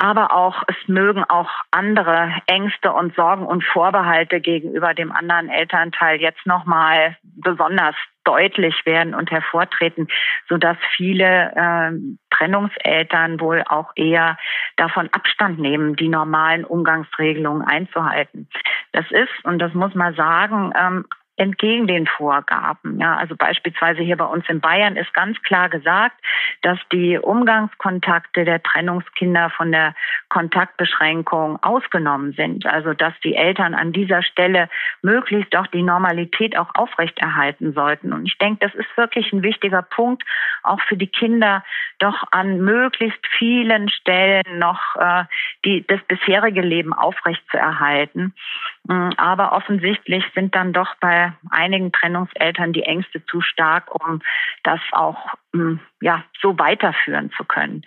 Aber 0.00 0.32
auch 0.32 0.62
es 0.68 0.76
mögen 0.86 1.24
auch 1.24 1.50
andere 1.72 2.32
Ängste 2.46 2.92
und 2.92 3.16
Sorgen 3.16 3.44
und 3.44 3.64
Vorbehalte 3.64 4.40
gegenüber 4.40 4.94
dem 4.94 5.10
anderen 5.10 5.48
Elternteil 5.48 6.20
jetzt 6.20 6.46
nochmal 6.46 7.16
besonders 7.22 7.96
deutlich 8.22 8.74
werden 8.84 9.14
und 9.14 9.30
hervortreten, 9.30 10.06
so 10.48 10.56
dass 10.56 10.76
viele 10.96 11.50
äh, 11.56 11.90
Trennungseltern 12.38 13.40
wohl 13.40 13.64
auch 13.68 13.92
eher 13.96 14.38
davon 14.76 15.08
Abstand 15.12 15.58
nehmen, 15.58 15.96
die 15.96 16.08
normalen 16.08 16.64
Umgangsregelungen 16.64 17.66
einzuhalten. 17.66 18.48
Das 18.92 19.04
ist, 19.10 19.44
und 19.44 19.58
das 19.58 19.74
muss 19.74 19.94
man 19.94 20.14
sagen, 20.14 20.72
ähm, 20.78 21.04
entgegen 21.38 21.86
den 21.86 22.06
Vorgaben. 22.06 23.00
Ja, 23.00 23.16
also 23.16 23.36
beispielsweise 23.36 24.02
hier 24.02 24.16
bei 24.16 24.24
uns 24.24 24.44
in 24.48 24.60
Bayern 24.60 24.96
ist 24.96 25.12
ganz 25.14 25.40
klar 25.42 25.68
gesagt, 25.68 26.16
dass 26.62 26.78
die 26.92 27.18
Umgangskontakte 27.18 28.44
der 28.44 28.62
Trennungskinder 28.62 29.50
von 29.50 29.70
der 29.72 29.94
Kontaktbeschränkung 30.28 31.62
ausgenommen 31.62 32.32
sind. 32.32 32.66
Also 32.66 32.92
dass 32.92 33.14
die 33.22 33.36
Eltern 33.36 33.74
an 33.74 33.92
dieser 33.92 34.22
Stelle 34.22 34.68
möglichst 35.02 35.54
auch 35.56 35.68
die 35.68 35.82
Normalität 35.82 36.58
auch 36.58 36.74
aufrechterhalten 36.74 37.72
sollten. 37.72 38.12
Und 38.12 38.26
ich 38.26 38.36
denke, 38.38 38.66
das 38.66 38.74
ist 38.74 38.96
wirklich 38.96 39.32
ein 39.32 39.42
wichtiger 39.42 39.82
Punkt, 39.82 40.24
auch 40.62 40.80
für 40.82 40.96
die 40.96 41.06
Kinder, 41.06 41.64
doch 41.98 42.24
an 42.32 42.60
möglichst 42.60 43.24
vielen 43.38 43.88
Stellen 43.88 44.58
noch 44.58 44.96
äh, 44.96 45.24
die, 45.64 45.86
das 45.86 46.00
bisherige 46.08 46.62
Leben 46.62 46.92
aufrechtzuerhalten. 46.92 48.34
Mm, 48.88 49.10
aber 49.18 49.52
offensichtlich 49.52 50.24
sind 50.34 50.54
dann 50.54 50.72
doch 50.72 50.94
bei 50.98 51.34
einigen 51.50 51.92
Trennungseltern 51.92 52.72
die 52.72 52.84
Ängste 52.84 53.22
zu 53.26 53.42
stark, 53.42 53.94
um 53.94 54.22
das 54.62 54.80
auch 54.92 55.34
mm, 55.52 55.74
ja, 56.00 56.24
so 56.40 56.58
weiterführen 56.58 57.30
zu 57.36 57.44
können. 57.44 57.82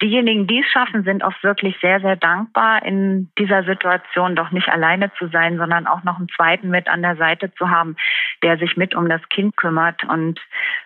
Diejenigen, 0.00 0.46
die 0.46 0.60
es 0.60 0.70
schaffen, 0.70 1.02
sind 1.02 1.24
auch 1.24 1.34
wirklich 1.42 1.76
sehr, 1.80 2.00
sehr 2.00 2.14
dankbar, 2.14 2.84
in 2.84 3.32
dieser 3.36 3.64
Situation 3.64 4.36
doch 4.36 4.52
nicht 4.52 4.68
alleine 4.68 5.12
zu 5.18 5.26
sein, 5.26 5.58
sondern 5.58 5.88
auch 5.88 6.04
noch 6.04 6.18
einen 6.18 6.28
zweiten 6.28 6.70
mit 6.70 6.86
an 6.86 7.02
der 7.02 7.16
Seite 7.16 7.52
zu 7.54 7.68
haben, 7.68 7.96
der 8.44 8.56
sich 8.56 8.76
mit 8.76 8.94
um 8.94 9.08
das 9.08 9.28
Kind 9.30 9.56
kümmert. 9.56 10.04
Und 10.04 10.40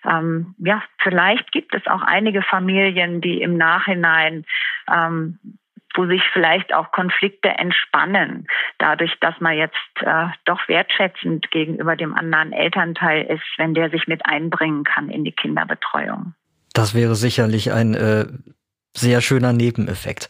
ähm, 0.04 0.54
ja, 0.58 0.82
vielleicht 1.02 1.52
gibt 1.52 1.74
es 1.74 1.86
auch 1.86 2.02
einige 2.02 2.40
Familien, 2.40 3.20
die 3.20 3.42
im 3.42 3.58
Nachhinein 3.58 4.46
ähm, 4.90 5.38
wo 5.98 6.06
sich 6.06 6.22
vielleicht 6.32 6.72
auch 6.72 6.92
Konflikte 6.92 7.48
entspannen, 7.48 8.46
dadurch, 8.78 9.12
dass 9.20 9.34
man 9.40 9.56
jetzt 9.56 9.74
äh, 10.00 10.26
doch 10.44 10.60
wertschätzend 10.68 11.50
gegenüber 11.50 11.96
dem 11.96 12.14
anderen 12.14 12.52
Elternteil 12.52 13.24
ist, 13.24 13.42
wenn 13.56 13.74
der 13.74 13.90
sich 13.90 14.06
mit 14.06 14.24
einbringen 14.24 14.84
kann 14.84 15.10
in 15.10 15.24
die 15.24 15.32
Kinderbetreuung. 15.32 16.34
Das 16.72 16.94
wäre 16.94 17.16
sicherlich 17.16 17.72
ein 17.72 17.94
äh, 17.94 18.26
sehr 18.96 19.20
schöner 19.20 19.52
Nebeneffekt. 19.52 20.28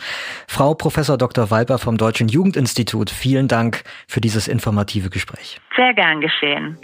Frau 0.48 0.72
Professor 0.72 1.18
Dr. 1.18 1.50
Walper 1.50 1.78
vom 1.78 1.98
Deutschen 1.98 2.28
Jugendinstitut, 2.28 3.10
vielen 3.10 3.46
Dank 3.46 3.84
für 4.08 4.22
dieses 4.22 4.48
informative 4.48 5.10
Gespräch. 5.10 5.60
Sehr 5.76 5.92
gern 5.92 6.22
geschehen. 6.22 6.78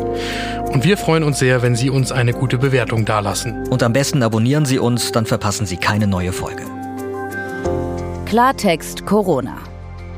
Und 0.71 0.83
wir 0.83 0.97
freuen 0.97 1.23
uns 1.23 1.39
sehr, 1.39 1.61
wenn 1.61 1.75
Sie 1.75 1.89
uns 1.89 2.11
eine 2.11 2.33
gute 2.33 2.57
Bewertung 2.57 3.05
dalassen. 3.05 3.67
Und 3.69 3.81
am 3.83 3.93
besten 3.93 4.23
abonnieren 4.23 4.65
Sie 4.65 4.79
uns, 4.79 5.11
dann 5.11 5.25
verpassen 5.25 5.65
Sie 5.65 5.77
keine 5.77 6.07
neue 6.07 6.33
Folge. 6.33 6.63
Klartext 8.25 9.05
Corona. 9.05 9.74